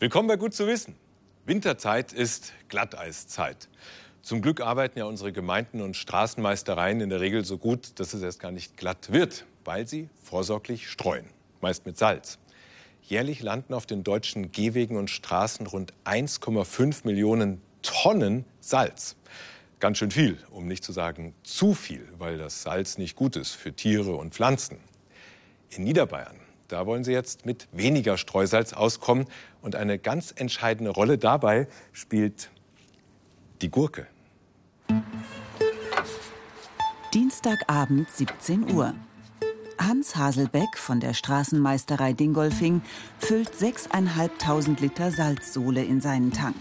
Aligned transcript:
Willkommen 0.00 0.28
bei 0.28 0.36
Gut 0.36 0.54
zu 0.54 0.68
wissen. 0.68 0.94
Winterzeit 1.44 2.12
ist 2.12 2.52
Glatteiszeit. 2.68 3.68
Zum 4.22 4.42
Glück 4.42 4.60
arbeiten 4.60 5.00
ja 5.00 5.06
unsere 5.06 5.32
Gemeinden 5.32 5.80
und 5.80 5.96
Straßenmeistereien 5.96 7.00
in 7.00 7.10
der 7.10 7.20
Regel 7.20 7.44
so 7.44 7.58
gut, 7.58 7.98
dass 7.98 8.14
es 8.14 8.22
erst 8.22 8.38
gar 8.38 8.52
nicht 8.52 8.76
glatt 8.76 9.10
wird, 9.10 9.44
weil 9.64 9.88
sie 9.88 10.08
vorsorglich 10.22 10.88
streuen, 10.88 11.24
meist 11.60 11.84
mit 11.84 11.98
Salz. 11.98 12.38
Jährlich 13.02 13.42
landen 13.42 13.74
auf 13.74 13.86
den 13.86 14.04
deutschen 14.04 14.52
Gehwegen 14.52 14.96
und 14.96 15.10
Straßen 15.10 15.66
rund 15.66 15.92
1,5 16.04 17.04
Millionen 17.04 17.60
Tonnen 17.82 18.44
Salz. 18.60 19.16
Ganz 19.80 19.98
schön 19.98 20.12
viel, 20.12 20.38
um 20.52 20.68
nicht 20.68 20.84
zu 20.84 20.92
sagen 20.92 21.34
zu 21.42 21.74
viel, 21.74 22.08
weil 22.18 22.38
das 22.38 22.62
Salz 22.62 22.98
nicht 22.98 23.16
gut 23.16 23.34
ist 23.34 23.50
für 23.50 23.72
Tiere 23.72 24.14
und 24.14 24.32
Pflanzen. 24.32 24.78
In 25.70 25.82
Niederbayern 25.82 26.36
da 26.68 26.86
wollen 26.86 27.02
sie 27.02 27.12
jetzt 27.12 27.46
mit 27.46 27.66
weniger 27.72 28.16
Streusalz 28.18 28.72
auskommen. 28.72 29.26
Und 29.62 29.74
eine 29.74 29.98
ganz 29.98 30.32
entscheidende 30.36 30.90
Rolle 30.90 31.18
dabei 31.18 31.66
spielt 31.92 32.50
die 33.62 33.70
Gurke. 33.70 34.06
Dienstagabend 37.12 38.10
17 38.10 38.70
Uhr. 38.74 38.94
Hans 39.78 40.16
Haselbeck 40.16 40.76
von 40.76 41.00
der 41.00 41.14
Straßenmeisterei 41.14 42.12
Dingolfing 42.12 42.82
füllt 43.18 43.50
6.500 43.50 44.80
Liter 44.80 45.10
Salzsohle 45.10 45.82
in 45.84 46.00
seinen 46.00 46.32
Tank. 46.32 46.56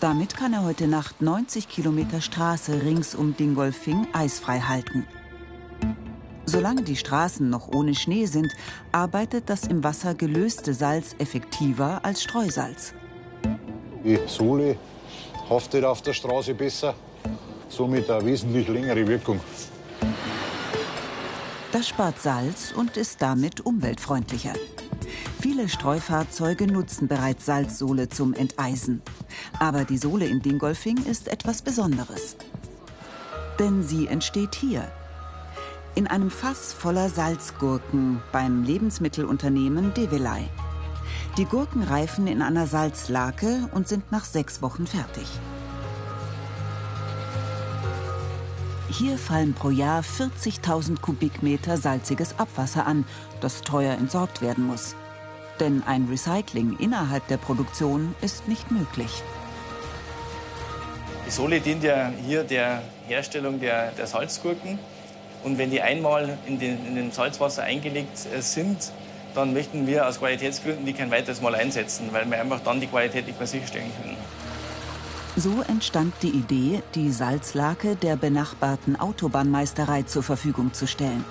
Damit 0.00 0.36
kann 0.36 0.52
er 0.52 0.62
heute 0.62 0.86
Nacht 0.88 1.22
90 1.22 1.68
Kilometer 1.68 2.20
Straße 2.20 2.82
rings 2.82 3.14
um 3.14 3.36
Dingolfing 3.36 4.06
eisfrei 4.12 4.60
halten. 4.60 5.06
Solange 6.46 6.82
die 6.82 6.96
Straßen 6.96 7.50
noch 7.50 7.68
ohne 7.68 7.94
Schnee 7.94 8.26
sind, 8.26 8.52
arbeitet 8.92 9.50
das 9.50 9.64
im 9.64 9.82
Wasser 9.82 10.14
gelöste 10.14 10.74
Salz 10.74 11.16
effektiver 11.18 12.00
als 12.04 12.22
Streusalz. 12.22 12.94
Die 14.04 14.18
Sohle 14.26 14.76
haftet 15.50 15.84
auf 15.84 16.02
der 16.02 16.12
Straße 16.12 16.54
besser, 16.54 16.94
somit 17.68 18.08
eine 18.08 18.24
wesentlich 18.24 18.68
längere 18.68 19.06
Wirkung. 19.06 19.40
Das 21.72 21.88
spart 21.88 22.20
Salz 22.20 22.72
und 22.74 22.96
ist 22.96 23.20
damit 23.20 23.66
umweltfreundlicher. 23.66 24.52
Viele 25.40 25.68
Streufahrzeuge 25.68 26.66
nutzen 26.66 27.08
bereits 27.08 27.44
Salzsohle 27.44 28.08
zum 28.08 28.34
Enteisen. 28.34 29.02
Aber 29.58 29.84
die 29.84 29.98
Sohle 29.98 30.26
in 30.26 30.40
Dingolfing 30.40 31.04
ist 31.04 31.28
etwas 31.28 31.62
Besonderes. 31.62 32.36
Denn 33.58 33.82
sie 33.82 34.06
entsteht 34.06 34.54
hier, 34.54 34.90
in 35.96 36.06
einem 36.06 36.30
Fass 36.30 36.74
voller 36.74 37.08
Salzgurken 37.08 38.22
beim 38.30 38.62
Lebensmittelunternehmen 38.62 39.94
Develay. 39.94 40.44
Die 41.38 41.46
Gurken 41.46 41.82
reifen 41.82 42.26
in 42.26 42.42
einer 42.42 42.66
Salzlake 42.66 43.68
und 43.72 43.88
sind 43.88 44.12
nach 44.12 44.24
sechs 44.24 44.60
Wochen 44.60 44.86
fertig. 44.86 45.26
Hier 48.90 49.18
fallen 49.18 49.54
pro 49.54 49.70
Jahr 49.70 50.02
40.000 50.02 51.00
Kubikmeter 51.00 51.78
salziges 51.78 52.38
Abwasser 52.38 52.86
an, 52.86 53.04
das 53.40 53.62
teuer 53.62 53.94
entsorgt 53.94 54.42
werden 54.42 54.66
muss. 54.66 54.94
Denn 55.60 55.82
ein 55.86 56.08
Recycling 56.10 56.76
innerhalb 56.78 57.26
der 57.28 57.38
Produktion 57.38 58.14
ist 58.20 58.48
nicht 58.48 58.70
möglich. 58.70 59.22
Die 61.26 61.30
Sohle 61.30 61.60
dient 61.60 61.82
ja 61.82 62.12
hier 62.26 62.44
der 62.44 62.82
Herstellung 63.08 63.58
der, 63.60 63.92
der 63.92 64.06
Salzgurken. 64.06 64.78
Und 65.46 65.58
wenn 65.58 65.70
die 65.70 65.80
einmal 65.80 66.36
in 66.48 66.58
den, 66.58 66.84
in 66.88 66.96
den 66.96 67.12
Salzwasser 67.12 67.62
eingelegt 67.62 68.26
äh, 68.34 68.42
sind, 68.42 68.90
dann 69.32 69.52
möchten 69.52 69.86
wir 69.86 70.08
aus 70.08 70.18
Qualitätsgründen 70.18 70.84
die 70.84 70.92
kein 70.92 71.08
weiteres 71.12 71.40
Mal 71.40 71.54
einsetzen, 71.54 72.08
weil 72.10 72.28
wir 72.28 72.40
einfach 72.40 72.58
dann 72.64 72.80
die 72.80 72.88
Qualität 72.88 73.28
nicht 73.28 73.38
mehr 73.38 73.46
sicherstellen 73.46 73.92
können. 74.02 74.16
So 75.36 75.62
entstand 75.68 76.14
die 76.22 76.30
Idee, 76.30 76.82
die 76.96 77.12
Salzlake 77.12 77.94
der 77.94 78.16
benachbarten 78.16 78.98
Autobahnmeisterei 78.98 80.02
zur 80.02 80.24
Verfügung 80.24 80.72
zu 80.72 80.88
stellen. 80.88 81.24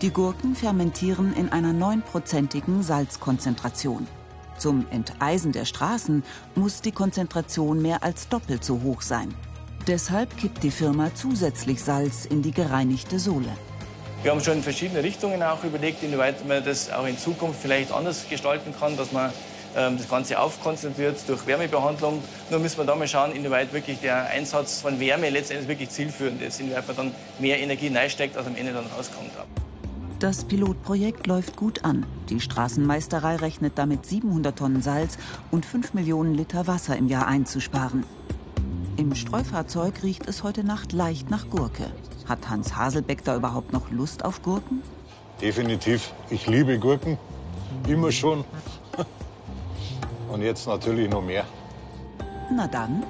Die 0.00 0.10
Gurken 0.10 0.54
fermentieren 0.54 1.34
in 1.34 1.50
einer 1.50 1.72
neunprozentigen 1.72 2.84
Salzkonzentration. 2.84 4.06
Zum 4.58 4.86
Enteisen 4.92 5.50
der 5.50 5.64
Straßen 5.64 6.22
muss 6.54 6.82
die 6.82 6.92
Konzentration 6.92 7.82
mehr 7.82 8.04
als 8.04 8.28
doppelt 8.28 8.62
so 8.62 8.80
hoch 8.82 9.02
sein. 9.02 9.34
Deshalb 9.86 10.36
kippt 10.36 10.62
die 10.62 10.70
Firma 10.70 11.14
zusätzlich 11.14 11.82
Salz 11.82 12.26
in 12.26 12.42
die 12.42 12.52
gereinigte 12.52 13.18
Sohle. 13.18 13.48
Wir 14.22 14.30
haben 14.30 14.40
schon 14.40 14.58
in 14.58 14.62
verschiedene 14.62 15.02
Richtungen 15.02 15.42
auch 15.42 15.64
überlegt, 15.64 16.02
inwieweit 16.02 16.46
man 16.46 16.62
das 16.62 16.92
auch 16.92 17.06
in 17.06 17.16
Zukunft 17.16 17.62
vielleicht 17.62 17.90
anders 17.90 18.28
gestalten 18.28 18.74
kann, 18.78 18.94
dass 18.98 19.12
man 19.12 19.32
ähm, 19.74 19.96
das 19.96 20.06
Ganze 20.06 20.38
aufkonzentriert 20.38 21.16
durch 21.26 21.46
Wärmebehandlung. 21.46 22.22
Nur 22.50 22.60
müssen 22.60 22.76
wir 22.76 22.84
da 22.84 22.94
mal 22.94 23.08
schauen, 23.08 23.32
inwieweit 23.32 23.72
wirklich 23.72 23.98
der 24.00 24.26
Einsatz 24.26 24.82
von 24.82 25.00
Wärme 25.00 25.30
letztendlich 25.30 25.68
wirklich 25.68 25.88
zielführend 25.88 26.42
ist, 26.42 26.60
inwieweit 26.60 26.86
man 26.86 26.96
dann 26.96 27.14
mehr 27.38 27.58
Energie 27.58 27.88
reinsteckt, 27.88 28.36
als 28.36 28.46
am 28.46 28.56
Ende 28.56 28.74
dann 28.74 28.84
rauskommt. 28.94 29.30
Das 30.18 30.44
Pilotprojekt 30.44 31.26
läuft 31.26 31.56
gut 31.56 31.86
an. 31.86 32.04
Die 32.28 32.40
Straßenmeisterei 32.40 33.36
rechnet 33.36 33.78
damit 33.78 34.04
700 34.04 34.58
Tonnen 34.58 34.82
Salz 34.82 35.16
und 35.50 35.64
5 35.64 35.94
Millionen 35.94 36.34
Liter 36.34 36.66
Wasser 36.66 36.94
im 36.98 37.08
Jahr 37.08 37.26
einzusparen. 37.26 38.04
Im 39.00 39.14
Streufahrzeug 39.14 40.02
riecht 40.02 40.28
es 40.28 40.42
heute 40.42 40.62
Nacht 40.62 40.92
leicht 40.92 41.30
nach 41.30 41.48
Gurke. 41.48 41.90
Hat 42.28 42.50
Hans 42.50 42.76
Haselbeck 42.76 43.24
da 43.24 43.34
überhaupt 43.34 43.72
noch 43.72 43.90
Lust 43.90 44.26
auf 44.26 44.42
Gurken? 44.42 44.82
Definitiv. 45.40 46.12
Ich 46.28 46.46
liebe 46.46 46.78
Gurken. 46.78 47.16
Immer 47.88 48.12
schon. 48.12 48.44
Und 50.30 50.42
jetzt 50.42 50.66
natürlich 50.66 51.08
noch 51.08 51.22
mehr. 51.22 51.46
Na 52.54 52.66
dann. 52.66 53.02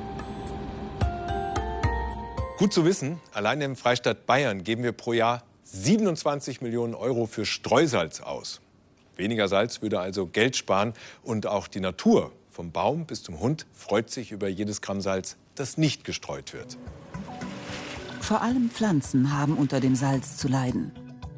Gut 2.56 2.72
zu 2.72 2.84
wissen, 2.84 3.20
allein 3.32 3.60
im 3.60 3.74
Freistaat 3.74 4.26
Bayern 4.26 4.62
geben 4.62 4.84
wir 4.84 4.92
pro 4.92 5.12
Jahr 5.12 5.42
27 5.64 6.60
Millionen 6.60 6.94
Euro 6.94 7.26
für 7.26 7.44
Streusalz 7.44 8.20
aus. 8.20 8.60
Weniger 9.16 9.48
Salz 9.48 9.82
würde 9.82 9.98
also 9.98 10.28
Geld 10.28 10.56
sparen 10.56 10.94
und 11.24 11.48
auch 11.48 11.66
die 11.66 11.80
Natur 11.80 12.30
vom 12.60 12.72
Baum 12.72 13.06
bis 13.06 13.22
zum 13.22 13.40
Hund 13.40 13.66
freut 13.72 14.10
sich 14.10 14.32
über 14.32 14.46
jedes 14.46 14.82
Gramm 14.82 15.00
Salz, 15.00 15.36
das 15.60 15.76
nicht 15.76 16.04
gestreut 16.04 16.54
wird. 16.54 16.78
Vor 18.20 18.40
allem 18.40 18.70
Pflanzen 18.70 19.36
haben 19.36 19.56
unter 19.56 19.78
dem 19.78 19.94
Salz 19.94 20.38
zu 20.38 20.48
leiden. 20.48 20.92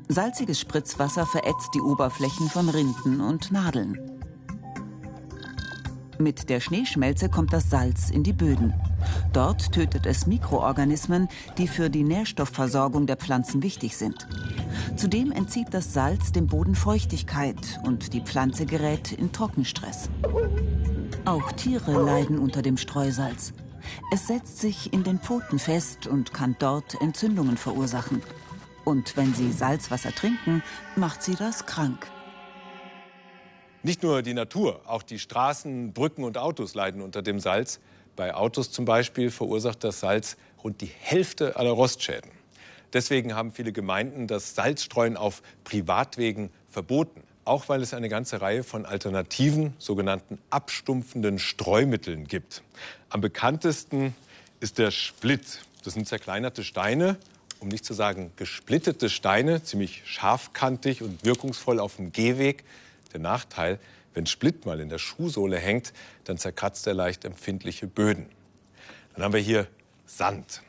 Salziges 0.08 0.60
Spritzwasser 0.60 1.26
verätzt 1.26 1.70
die 1.74 1.80
Oberflächen 1.80 2.48
von 2.48 2.68
Rinden 2.68 3.20
und 3.20 3.50
Nadeln. 3.50 3.98
Mit 6.18 6.50
der 6.50 6.60
Schneeschmelze 6.60 7.30
kommt 7.30 7.52
das 7.52 7.68
Salz 7.68 8.10
in 8.10 8.22
die 8.22 8.32
Böden. 8.32 8.74
Dort 9.32 9.72
tötet 9.72 10.06
es 10.06 10.26
Mikroorganismen, 10.26 11.26
die 11.58 11.66
für 11.66 11.90
die 11.90 12.04
Nährstoffversorgung 12.04 13.06
der 13.06 13.16
Pflanzen 13.16 13.62
wichtig 13.64 13.96
sind. 13.96 14.28
Zudem 14.94 15.32
entzieht 15.32 15.68
das 15.72 15.92
Salz 15.92 16.30
dem 16.30 16.46
Boden 16.46 16.76
Feuchtigkeit 16.76 17.80
und 17.84 18.12
die 18.12 18.20
Pflanze 18.20 18.66
gerät 18.66 19.10
in 19.10 19.32
Trockenstress. 19.32 20.10
Auch 21.24 21.50
Tiere 21.52 22.00
leiden 22.00 22.38
unter 22.38 22.62
dem 22.62 22.76
Streusalz. 22.76 23.52
Es 24.12 24.26
setzt 24.26 24.60
sich 24.60 24.92
in 24.92 25.04
den 25.04 25.18
Pfoten 25.18 25.58
fest 25.58 26.06
und 26.06 26.32
kann 26.32 26.56
dort 26.58 27.00
Entzündungen 27.00 27.56
verursachen. 27.56 28.22
Und 28.84 29.16
wenn 29.16 29.34
sie 29.34 29.52
Salzwasser 29.52 30.12
trinken, 30.12 30.62
macht 30.96 31.22
sie 31.22 31.34
das 31.34 31.66
krank. 31.66 32.10
Nicht 33.84 34.02
nur 34.02 34.22
die 34.22 34.34
Natur, 34.34 34.80
auch 34.86 35.02
die 35.02 35.18
Straßen, 35.18 35.92
Brücken 35.92 36.24
und 36.24 36.38
Autos 36.38 36.74
leiden 36.74 37.02
unter 37.02 37.22
dem 37.22 37.40
Salz. 37.40 37.80
Bei 38.14 38.34
Autos 38.34 38.70
zum 38.70 38.84
Beispiel 38.84 39.30
verursacht 39.30 39.82
das 39.82 40.00
Salz 40.00 40.36
rund 40.62 40.80
die 40.80 40.90
Hälfte 41.00 41.56
aller 41.56 41.70
Rostschäden. 41.70 42.30
Deswegen 42.92 43.34
haben 43.34 43.52
viele 43.52 43.72
Gemeinden 43.72 44.26
das 44.26 44.54
Salzstreuen 44.54 45.16
auf 45.16 45.42
Privatwegen 45.64 46.50
verboten. 46.68 47.22
Auch 47.44 47.68
weil 47.68 47.82
es 47.82 47.92
eine 47.92 48.08
ganze 48.08 48.40
Reihe 48.40 48.62
von 48.62 48.86
alternativen, 48.86 49.74
sogenannten 49.78 50.38
abstumpfenden 50.50 51.38
Streumitteln 51.38 52.28
gibt. 52.28 52.62
Am 53.08 53.20
bekanntesten 53.20 54.14
ist 54.60 54.78
der 54.78 54.92
Split. 54.92 55.60
Das 55.84 55.94
sind 55.94 56.06
zerkleinerte 56.06 56.62
Steine, 56.62 57.16
um 57.58 57.68
nicht 57.68 57.84
zu 57.84 57.94
sagen 57.94 58.32
gesplittete 58.36 59.10
Steine, 59.10 59.62
ziemlich 59.64 60.02
scharfkantig 60.04 61.02
und 61.02 61.24
wirkungsvoll 61.24 61.80
auf 61.80 61.96
dem 61.96 62.12
Gehweg. 62.12 62.62
Der 63.12 63.20
Nachteil, 63.20 63.80
wenn 64.14 64.26
Split 64.26 64.64
mal 64.64 64.78
in 64.80 64.88
der 64.88 64.98
Schuhsohle 64.98 65.58
hängt, 65.58 65.92
dann 66.24 66.38
zerkratzt 66.38 66.86
er 66.86 66.94
leicht 66.94 67.24
empfindliche 67.24 67.88
Böden. 67.88 68.26
Dann 69.14 69.24
haben 69.24 69.32
wir 69.32 69.40
hier 69.40 69.66
Sand. 70.06 70.62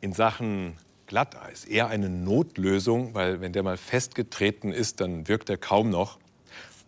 In 0.00 0.14
Sachen 0.14 0.76
Glatteis 1.10 1.64
eher 1.64 1.88
eine 1.88 2.08
Notlösung, 2.08 3.14
weil 3.14 3.40
wenn 3.40 3.52
der 3.52 3.64
mal 3.64 3.76
festgetreten 3.76 4.72
ist, 4.72 5.00
dann 5.00 5.26
wirkt 5.26 5.50
er 5.50 5.56
kaum 5.56 5.90
noch. 5.90 6.20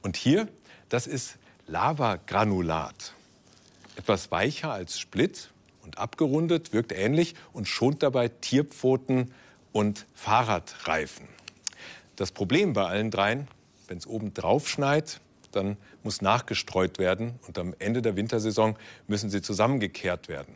Und 0.00 0.16
hier, 0.16 0.46
das 0.88 1.08
ist 1.08 1.38
Lavagranulat. 1.66 3.14
Etwas 3.96 4.30
weicher 4.30 4.70
als 4.70 5.00
Split 5.00 5.50
und 5.82 5.98
abgerundet, 5.98 6.72
wirkt 6.72 6.92
ähnlich 6.92 7.34
und 7.52 7.66
schont 7.66 8.04
dabei 8.04 8.28
Tierpfoten 8.28 9.34
und 9.72 10.06
Fahrradreifen. 10.14 11.26
Das 12.14 12.30
Problem 12.30 12.74
bei 12.74 12.86
allen 12.86 13.10
dreien, 13.10 13.48
wenn 13.88 13.98
es 13.98 14.06
oben 14.06 14.34
drauf 14.34 14.68
schneit, 14.68 15.20
dann 15.50 15.76
muss 16.04 16.22
nachgestreut 16.22 17.00
werden 17.00 17.40
und 17.48 17.58
am 17.58 17.74
Ende 17.80 18.02
der 18.02 18.14
Wintersaison 18.14 18.76
müssen 19.08 19.30
sie 19.30 19.42
zusammengekehrt 19.42 20.28
werden. 20.28 20.54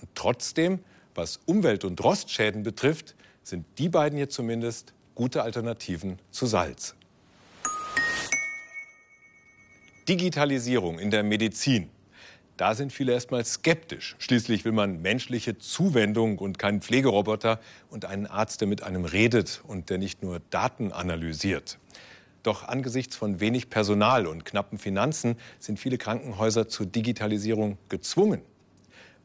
Und 0.00 0.10
trotzdem, 0.14 0.78
was 1.14 1.40
Umwelt- 1.46 1.84
und 1.84 2.02
Rostschäden 2.02 2.62
betrifft, 2.62 3.14
sind 3.42 3.66
die 3.78 3.88
beiden 3.88 4.16
hier 4.16 4.28
zumindest 4.28 4.92
gute 5.14 5.42
Alternativen 5.42 6.18
zu 6.30 6.46
Salz. 6.46 6.94
Digitalisierung 10.08 10.98
in 10.98 11.10
der 11.10 11.22
Medizin. 11.22 11.88
Da 12.56 12.74
sind 12.74 12.92
viele 12.92 13.12
erstmal 13.12 13.44
skeptisch. 13.44 14.14
Schließlich 14.18 14.64
will 14.64 14.72
man 14.72 15.02
menschliche 15.02 15.58
Zuwendung 15.58 16.38
und 16.38 16.58
keinen 16.58 16.82
Pflegeroboter 16.82 17.58
und 17.90 18.04
einen 18.04 18.26
Arzt, 18.26 18.60
der 18.60 18.68
mit 18.68 18.82
einem 18.82 19.04
redet 19.04 19.62
und 19.66 19.90
der 19.90 19.98
nicht 19.98 20.22
nur 20.22 20.40
Daten 20.50 20.92
analysiert. 20.92 21.78
Doch 22.44 22.68
angesichts 22.68 23.16
von 23.16 23.40
wenig 23.40 23.70
Personal 23.70 24.26
und 24.26 24.44
knappen 24.44 24.78
Finanzen 24.78 25.36
sind 25.58 25.80
viele 25.80 25.98
Krankenhäuser 25.98 26.68
zur 26.68 26.86
Digitalisierung 26.86 27.78
gezwungen. 27.88 28.42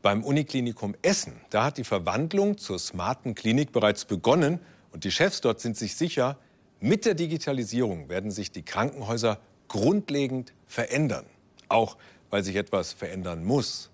Beim 0.02 0.24
Uniklinikum 0.24 0.96
Essen, 1.02 1.34
da 1.50 1.66
hat 1.66 1.78
die 1.78 1.84
Verwandlung 1.84 2.58
zur 2.58 2.80
smarten 2.80 3.36
Klinik 3.36 3.74
bereits 3.74 4.06
begonnen 4.06 4.60
und 4.94 5.04
die 5.04 5.12
Chefs 5.12 5.42
dort 5.42 5.60
sind 5.60 5.76
sich 5.76 5.96
sicher, 5.96 6.38
mit 6.80 7.06
der 7.06 7.16
Digitalisierung 7.16 8.08
werden 8.08 8.32
sich 8.32 8.52
die 8.54 8.64
Krankenhäuser 8.64 9.40
grundlegend 9.68 10.54
verändern. 10.68 11.26
Auch 11.68 11.98
weil 12.30 12.44
sich 12.44 12.56
etwas 12.56 12.94
verändern 12.94 13.44
muss. 13.44 13.90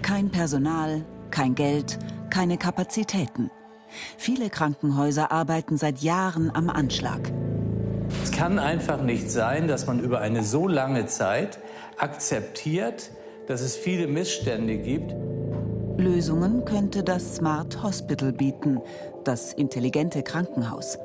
Kein 0.00 0.30
Personal, 0.30 1.04
kein 1.30 1.54
Geld, 1.54 1.98
keine 2.30 2.56
Kapazitäten. 2.56 3.50
Viele 4.16 4.48
Krankenhäuser 4.48 5.30
arbeiten 5.30 5.76
seit 5.76 5.98
Jahren 5.98 6.50
am 6.54 6.70
Anschlag. 6.70 7.30
Es 8.22 8.32
kann 8.32 8.58
einfach 8.58 9.02
nicht 9.02 9.30
sein, 9.30 9.68
dass 9.68 9.86
man 9.86 10.00
über 10.00 10.20
eine 10.20 10.42
so 10.42 10.68
lange 10.68 11.06
Zeit 11.06 11.58
akzeptiert, 11.98 13.10
dass 13.46 13.60
es 13.60 13.76
viele 13.76 14.06
Missstände 14.06 14.76
gibt. 14.76 15.14
Lösungen 15.96 16.64
könnte 16.64 17.02
das 17.02 17.36
Smart 17.36 17.82
Hospital 17.82 18.32
bieten, 18.32 18.80
das 19.24 19.52
intelligente 19.52 20.22
Krankenhaus. 20.22 20.98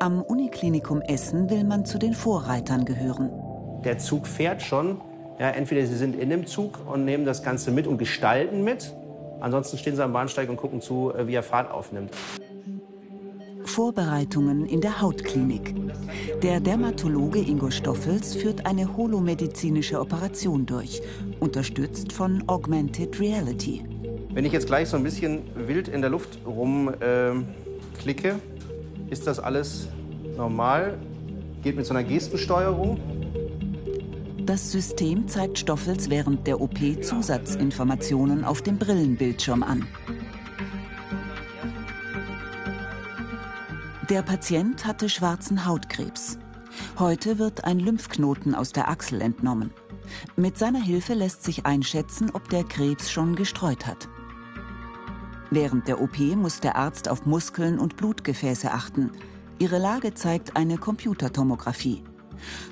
Am 0.00 0.22
Uniklinikum 0.22 1.02
Essen 1.02 1.50
will 1.50 1.64
man 1.64 1.84
zu 1.84 1.98
den 1.98 2.14
Vorreitern 2.14 2.84
gehören. 2.84 3.30
Der 3.84 3.98
Zug 3.98 4.26
fährt 4.26 4.62
schon. 4.62 5.00
Ja, 5.38 5.50
entweder 5.50 5.86
Sie 5.86 5.96
sind 5.96 6.18
in 6.18 6.30
dem 6.30 6.46
Zug 6.46 6.80
und 6.86 7.04
nehmen 7.04 7.24
das 7.24 7.44
Ganze 7.44 7.70
mit 7.70 7.86
und 7.86 7.98
gestalten 7.98 8.64
mit. 8.64 8.92
Ansonsten 9.40 9.78
stehen 9.78 9.94
Sie 9.94 10.02
am 10.02 10.12
Bahnsteig 10.12 10.48
und 10.48 10.56
gucken 10.56 10.80
zu, 10.80 11.12
äh, 11.14 11.28
wie 11.28 11.34
er 11.34 11.44
Fahrt 11.44 11.70
aufnimmt. 11.70 12.10
Vorbereitungen 13.78 14.66
in 14.66 14.80
der 14.80 15.00
Hautklinik. 15.00 15.72
Der 16.42 16.58
Dermatologe 16.58 17.38
Ingo 17.38 17.70
Stoffels 17.70 18.34
führt 18.34 18.66
eine 18.66 18.96
holomedizinische 18.96 20.00
Operation 20.00 20.66
durch, 20.66 21.00
unterstützt 21.38 22.12
von 22.12 22.42
Augmented 22.48 23.20
Reality. 23.20 23.84
Wenn 24.34 24.44
ich 24.44 24.52
jetzt 24.52 24.66
gleich 24.66 24.88
so 24.88 24.96
ein 24.96 25.04
bisschen 25.04 25.42
wild 25.54 25.86
in 25.86 26.00
der 26.00 26.10
Luft 26.10 26.40
rumklicke, 26.44 28.28
äh, 28.28 29.12
ist 29.12 29.28
das 29.28 29.38
alles 29.38 29.86
normal. 30.36 30.98
Geht 31.62 31.76
mit 31.76 31.86
so 31.86 31.94
einer 31.94 32.02
Gestensteuerung. 32.02 32.98
Das 34.44 34.72
System 34.72 35.28
zeigt 35.28 35.56
Stoffels 35.56 36.10
während 36.10 36.48
der 36.48 36.60
OP 36.60 37.00
Zusatzinformationen 37.00 38.44
auf 38.44 38.60
dem 38.60 38.76
Brillenbildschirm 38.76 39.62
an. 39.62 39.86
Der 44.08 44.22
Patient 44.22 44.86
hatte 44.86 45.10
schwarzen 45.10 45.66
Hautkrebs. 45.66 46.38
Heute 46.98 47.38
wird 47.38 47.64
ein 47.64 47.78
Lymphknoten 47.78 48.54
aus 48.54 48.72
der 48.72 48.88
Achsel 48.88 49.20
entnommen. 49.20 49.70
Mit 50.34 50.56
seiner 50.56 50.80
Hilfe 50.80 51.12
lässt 51.12 51.44
sich 51.44 51.66
einschätzen, 51.66 52.30
ob 52.32 52.48
der 52.48 52.64
Krebs 52.64 53.10
schon 53.10 53.36
gestreut 53.36 53.86
hat. 53.86 54.08
Während 55.50 55.88
der 55.88 56.00
OP 56.00 56.18
muss 56.18 56.60
der 56.60 56.76
Arzt 56.76 57.10
auf 57.10 57.26
Muskeln 57.26 57.78
und 57.78 57.98
Blutgefäße 57.98 58.72
achten. 58.72 59.10
Ihre 59.58 59.76
Lage 59.78 60.14
zeigt 60.14 60.56
eine 60.56 60.78
Computertomographie. 60.78 62.02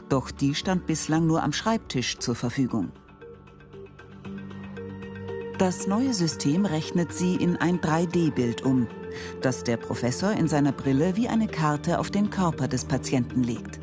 Doch 0.09 0.31
die 0.31 0.55
stand 0.55 0.87
bislang 0.87 1.27
nur 1.27 1.43
am 1.43 1.53
Schreibtisch 1.53 2.17
zur 2.19 2.35
Verfügung. 2.35 2.93
Das 5.59 5.87
neue 5.87 6.15
System 6.15 6.65
rechnet 6.65 7.12
sie 7.12 7.35
in 7.35 7.56
ein 7.56 7.79
3D-Bild 7.81 8.62
um, 8.62 8.87
das 9.41 9.65
der 9.65 9.77
Professor 9.77 10.33
in 10.33 10.49
seiner 10.49 10.73
Brille 10.73 11.17
wie 11.17 11.29
eine 11.29 11.49
Karte 11.49 11.99
auf 11.99 12.11
den 12.11 12.31
Körper 12.31 12.69
des 12.69 12.85
Patienten 12.85 13.43
legt. 13.43 13.79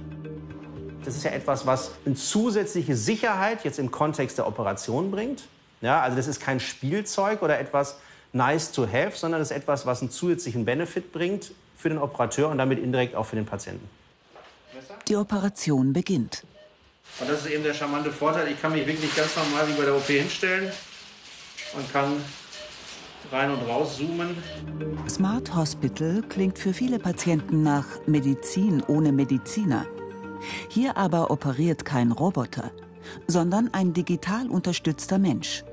Das 1.06 1.16
ist 1.16 1.24
ja 1.24 1.32
etwas, 1.32 1.66
was 1.66 1.92
eine 2.06 2.16
zusätzliche 2.16 2.96
Sicherheit 2.96 3.64
jetzt 3.64 3.80
im 3.80 3.92
Kontext 3.92 4.38
der 4.38 4.48
Operation 4.48 5.12
bringt. 5.12 5.44
Ja, 5.82 6.02
also 6.02 6.16
das 6.16 6.28
ist 6.28 6.40
kein 6.40 6.60
Spielzeug 6.60 7.42
oder 7.42 7.60
etwas, 7.60 7.98
nice 8.32 8.72
to 8.72 8.88
have, 8.88 9.18
sondern 9.18 9.42
es 9.42 9.52
ist 9.52 9.58
etwas, 9.58 9.86
was 9.86 10.02
einen 10.02 10.12
zusätzlichen 10.12 10.66
Benefit 10.66 11.12
bringt 11.12 11.52
für 11.76 11.90
den 11.90 11.98
Operateur 11.98 12.50
und 12.50 12.58
damit 12.58 12.80
indirekt 12.80 13.16
auch 13.16 13.26
für 13.26 13.36
den 13.36 13.46
Patienten. 13.46 13.90
Die 15.08 15.16
Operation 15.18 15.92
beginnt. 15.92 16.44
Und 17.20 17.30
das 17.30 17.42
ist 17.42 17.52
eben 17.52 17.64
der 17.64 17.74
charmante 17.74 18.12
Vorteil. 18.12 18.48
Ich 18.50 18.62
kann 18.62 18.72
mich 18.72 18.88
wirklich 18.88 19.14
ganz 19.16 19.36
normal 19.36 19.68
wie 19.68 19.74
bei 19.74 19.86
der 19.86 19.96
OP 19.96 20.08
hinstellen 20.08 20.72
und 21.76 21.92
kann 21.92 22.24
rein 23.32 23.52
und 23.52 23.62
raus 23.68 23.98
zoomen. 23.98 24.38
Smart 25.10 25.56
Hospital 25.56 26.24
klingt 26.30 26.60
für 26.60 26.74
viele 26.74 27.00
Patienten 27.00 27.64
nach 27.64 27.86
Medizin 28.06 28.84
ohne 28.88 29.12
Mediziner. 29.12 29.86
Hier 30.70 30.98
aber 30.98 31.32
operiert 31.32 31.86
kein 31.86 32.12
Roboter, 32.12 32.72
sondern 33.28 33.74
ein 33.74 33.94
digital 33.94 34.50
unterstützter 34.50 35.20
Mensch. 35.20 35.64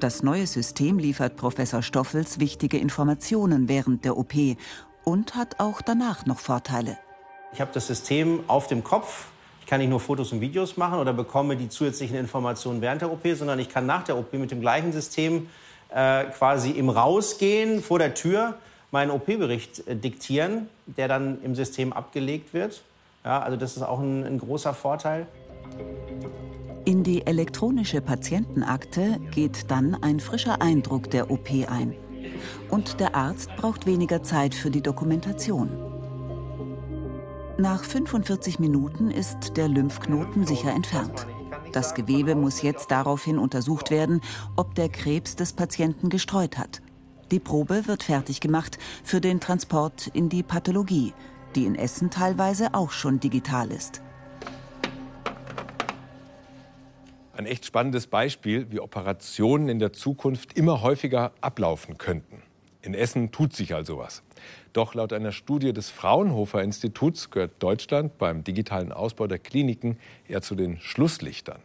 Das 0.00 0.22
neue 0.22 0.46
System 0.46 0.98
liefert 0.98 1.36
Professor 1.36 1.82
Stoffels 1.82 2.38
wichtige 2.40 2.78
Informationen 2.78 3.68
während 3.68 4.04
der 4.04 4.16
OP 4.18 4.34
und 5.04 5.34
hat 5.34 5.60
auch 5.60 5.80
danach 5.80 6.26
noch 6.26 6.38
Vorteile. 6.38 6.98
Ich 7.52 7.60
habe 7.60 7.70
das 7.72 7.86
System 7.86 8.40
auf 8.46 8.66
dem 8.66 8.84
Kopf. 8.84 9.26
Ich 9.60 9.66
kann 9.66 9.80
nicht 9.80 9.90
nur 9.90 10.00
Fotos 10.00 10.32
und 10.32 10.40
Videos 10.40 10.76
machen 10.76 10.98
oder 10.98 11.12
bekomme 11.12 11.56
die 11.56 11.68
zusätzlichen 11.68 12.16
Informationen 12.16 12.80
während 12.80 13.02
der 13.02 13.10
OP, 13.10 13.26
sondern 13.34 13.58
ich 13.58 13.68
kann 13.68 13.86
nach 13.86 14.02
der 14.02 14.18
OP 14.18 14.32
mit 14.34 14.50
dem 14.50 14.60
gleichen 14.60 14.92
System 14.92 15.48
äh, 15.94 16.24
quasi 16.24 16.70
im 16.70 16.88
Rausgehen 16.88 17.82
vor 17.82 17.98
der 17.98 18.14
Tür 18.14 18.54
meinen 18.90 19.10
OP-Bericht 19.10 19.86
äh, 19.86 19.96
diktieren, 19.96 20.68
der 20.86 21.08
dann 21.08 21.42
im 21.42 21.54
System 21.54 21.92
abgelegt 21.92 22.54
wird. 22.54 22.82
Ja, 23.24 23.40
also 23.40 23.56
das 23.56 23.76
ist 23.76 23.82
auch 23.82 24.00
ein, 24.00 24.24
ein 24.24 24.38
großer 24.38 24.74
Vorteil. 24.74 25.26
In 26.84 27.04
die 27.04 27.26
elektronische 27.26 28.00
Patientenakte 28.00 29.20
geht 29.30 29.70
dann 29.70 29.94
ein 30.02 30.18
frischer 30.18 30.60
Eindruck 30.60 31.10
der 31.10 31.30
OP 31.30 31.48
ein. 31.68 31.94
Und 32.68 32.98
der 32.98 33.14
Arzt 33.14 33.54
braucht 33.56 33.86
weniger 33.86 34.22
Zeit 34.22 34.54
für 34.54 34.70
die 34.70 34.82
Dokumentation. 34.82 35.70
Nach 37.58 37.84
45 37.84 38.58
Minuten 38.58 39.10
ist 39.10 39.56
der 39.56 39.68
Lymphknoten 39.68 40.46
sicher 40.46 40.72
entfernt. 40.72 41.26
Das 41.72 41.94
Gewebe 41.94 42.34
muss 42.34 42.60
jetzt 42.60 42.90
daraufhin 42.90 43.38
untersucht 43.38 43.90
werden, 43.90 44.20
ob 44.56 44.74
der 44.74 44.90
Krebs 44.90 45.36
des 45.36 45.54
Patienten 45.54 46.10
gestreut 46.10 46.58
hat. 46.58 46.82
Die 47.30 47.40
Probe 47.40 47.86
wird 47.86 48.02
fertig 48.02 48.40
gemacht 48.40 48.78
für 49.02 49.22
den 49.22 49.40
Transport 49.40 50.08
in 50.08 50.28
die 50.28 50.42
Pathologie, 50.42 51.14
die 51.56 51.64
in 51.64 51.74
Essen 51.74 52.10
teilweise 52.10 52.74
auch 52.74 52.90
schon 52.90 53.20
digital 53.20 53.70
ist. 53.70 54.02
Ein 57.34 57.46
echt 57.46 57.64
spannendes 57.64 58.06
Beispiel, 58.06 58.70
wie 58.70 58.78
Operationen 58.78 59.70
in 59.70 59.78
der 59.78 59.94
Zukunft 59.94 60.52
immer 60.52 60.82
häufiger 60.82 61.32
ablaufen 61.40 61.96
könnten. 61.96 62.42
In 62.82 62.94
Essen 62.94 63.30
tut 63.30 63.54
sich 63.54 63.74
also 63.74 63.98
was. 63.98 64.22
Doch 64.72 64.94
laut 64.94 65.12
einer 65.12 65.30
Studie 65.30 65.72
des 65.72 65.88
Fraunhofer 65.88 66.62
Instituts 66.62 67.30
gehört 67.30 67.52
Deutschland 67.60 68.18
beim 68.18 68.42
digitalen 68.42 68.90
Ausbau 68.90 69.28
der 69.28 69.38
Kliniken 69.38 69.98
eher 70.28 70.42
zu 70.42 70.56
den 70.56 70.80
Schlusslichtern. 70.80 71.60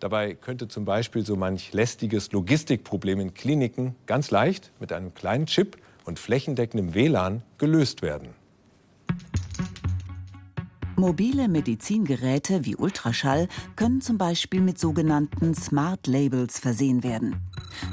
Dabei 0.00 0.34
könnte 0.34 0.66
zum 0.66 0.84
Beispiel 0.84 1.24
so 1.24 1.36
manch 1.36 1.72
lästiges 1.72 2.32
Logistikproblem 2.32 3.20
in 3.20 3.34
Kliniken 3.34 3.94
ganz 4.06 4.32
leicht 4.32 4.72
mit 4.80 4.92
einem 4.92 5.14
kleinen 5.14 5.46
Chip 5.46 5.76
und 6.04 6.18
flächendeckendem 6.18 6.92
WLAN 6.92 7.42
gelöst 7.58 8.02
werden. 8.02 8.30
Mobile 11.02 11.48
Medizingeräte 11.48 12.64
wie 12.64 12.76
Ultraschall 12.76 13.48
können 13.74 14.00
zum 14.00 14.18
Beispiel 14.18 14.60
mit 14.60 14.78
sogenannten 14.78 15.52
Smart 15.52 16.06
Labels 16.06 16.60
versehen 16.60 17.02
werden. 17.02 17.40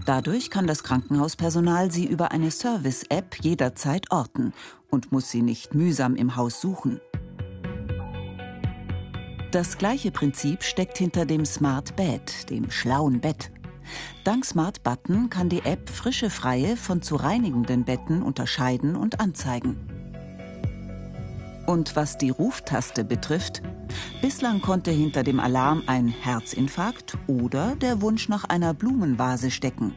Dadurch 0.05 0.51
kann 0.51 0.67
das 0.67 0.83
Krankenhauspersonal 0.83 1.89
sie 1.89 2.05
über 2.05 2.29
eine 2.29 2.51
Service-App 2.51 3.37
jederzeit 3.41 4.11
orten 4.11 4.53
und 4.91 5.11
muss 5.11 5.31
sie 5.31 5.41
nicht 5.41 5.73
mühsam 5.73 6.15
im 6.15 6.35
Haus 6.35 6.61
suchen. 6.61 7.01
Das 9.49 9.79
gleiche 9.79 10.11
Prinzip 10.11 10.61
steckt 10.61 10.99
hinter 10.99 11.25
dem 11.25 11.45
Smart 11.45 11.95
Bed, 11.95 12.51
dem 12.51 12.69
schlauen 12.69 13.21
Bett. 13.21 13.51
Dank 14.23 14.45
Smart 14.45 14.83
Button 14.83 15.31
kann 15.31 15.49
die 15.49 15.63
App 15.65 15.89
frische 15.89 16.29
freie 16.29 16.77
von 16.77 17.01
zu 17.01 17.15
reinigenden 17.15 17.85
Betten 17.85 18.21
unterscheiden 18.21 18.95
und 18.95 19.19
anzeigen. 19.19 19.98
Und 21.69 21.95
was 21.95 22.17
die 22.17 22.31
Ruftaste 22.31 23.03
betrifft, 23.03 23.61
bislang 24.23 24.59
konnte 24.59 24.89
hinter 24.89 25.21
dem 25.21 25.39
Alarm 25.39 25.83
ein 25.85 26.07
Herzinfarkt 26.07 27.15
oder 27.27 27.75
der 27.75 28.01
Wunsch 28.01 28.27
nach 28.27 28.45
einer 28.45 28.73
Blumenvase 28.73 29.51
stecken. 29.51 29.93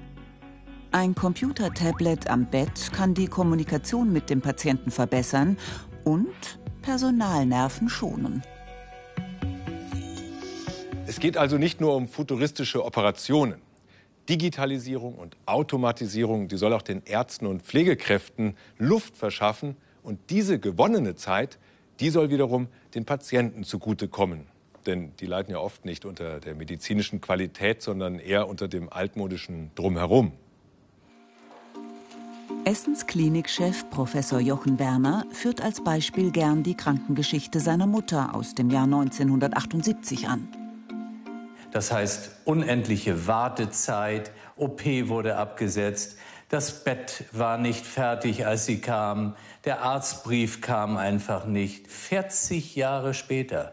Ein 0.91 1.15
Computertablet 1.15 2.29
am 2.29 2.45
Bett 2.45 2.93
kann 2.93 3.15
die 3.15 3.27
Kommunikation 3.27 4.13
mit 4.13 4.29
dem 4.29 4.43
Patienten 4.43 4.91
verbessern 4.91 5.57
und 6.05 6.59
Personalnerven 6.83 7.89
schonen. 7.89 8.43
Es 11.07 11.21
geht 11.21 11.39
also 11.39 11.57
nicht 11.57 11.81
nur 11.81 11.97
um 11.97 12.07
futuristische 12.07 12.85
Operationen. 12.85 13.63
Digitalisierung 14.29 15.15
und 15.15 15.39
Automatisierung, 15.47 16.49
die 16.49 16.59
soll 16.59 16.75
auch 16.75 16.83
den 16.83 17.03
Ärzten 17.07 17.47
und 17.47 17.63
Pflegekräften 17.63 18.59
Luft 18.77 19.17
verschaffen. 19.17 19.79
Und 20.03 20.19
diese 20.31 20.59
gewonnene 20.59 21.15
Zeit, 21.15 21.59
die 22.01 22.11
soll 22.11 22.31
wiederum 22.31 22.69
den 22.95 23.05
Patienten 23.05 23.65
zugutekommen. 23.65 24.47
Denn 24.87 25.13
die 25.21 25.27
leiden 25.27 25.53
ja 25.53 25.59
oft 25.59 25.85
nicht 25.85 26.05
unter 26.05 26.41
der 26.41 26.55
medizinischen 26.55 27.21
Qualität, 27.21 27.83
sondern 27.83 28.19
eher 28.19 28.49
unter 28.49 28.67
dem 28.67 28.93
altmodischen 28.93 29.71
Drumherum. 29.77 30.33
Essens 32.65 33.07
Klinikchef 33.07 33.89
Professor 33.91 34.39
Jochen 34.39 34.79
Werner 34.79 35.25
führt 35.33 35.61
als 35.61 35.83
Beispiel 35.83 36.31
gern 36.31 36.63
die 36.63 36.77
Krankengeschichte 36.77 37.61
seiner 37.61 37.87
Mutter 37.87 38.35
aus 38.35 38.55
dem 38.55 38.71
Jahr 38.71 38.85
1978 38.85 40.29
an. 40.29 40.49
Das 41.73 41.91
heißt, 41.91 42.31
unendliche 42.45 43.27
Wartezeit, 43.27 44.31
OP 44.57 44.85
wurde 45.09 45.37
abgesetzt, 45.37 46.19
das 46.53 46.85
Bett 46.85 47.25
war 47.33 47.57
nicht 47.57 47.87
fertig, 47.87 48.47
als 48.47 48.67
sie 48.67 48.79
kam, 48.79 49.35
der 49.65 49.81
Arztbrief 49.81 50.61
kam 50.61 50.99
einfach 50.99 51.47
nicht. 51.47 51.89
40 51.91 52.77
Jahre 52.77 53.15
später 53.15 53.73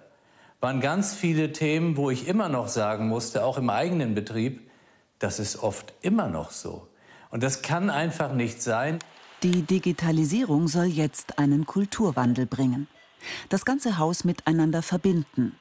waren 0.62 0.79
ganz 0.79 1.13
viele 1.13 1.51
Themen, 1.51 1.98
wo 1.98 2.09
ich 2.09 2.25
immer 2.25 2.48
noch 2.48 2.69
sagen 2.69 3.09
musste, 3.09 3.43
auch 3.43 3.57
im 3.57 3.69
eigenen 3.69 4.15
Betrieb, 4.15 4.71
das 5.19 5.39
ist 5.39 5.62
oft 5.62 5.93
immer 6.01 6.29
noch 6.29 6.51
so. 6.51 6.88
Und 7.31 7.43
das 7.43 7.62
kann 7.62 7.89
einfach 7.89 8.31
nicht 8.31 8.62
sein. 8.62 9.00
Die 9.43 9.63
Digitalisierung 9.63 10.69
soll 10.69 10.86
jetzt 10.86 11.38
einen 11.38 11.65
Kulturwandel 11.65 12.45
bringen. 12.45 12.88
Das 13.50 13.65
ganze 13.65 13.98
Haus 13.98 14.24
miteinander 14.24 14.81
verbinden. 14.83 15.57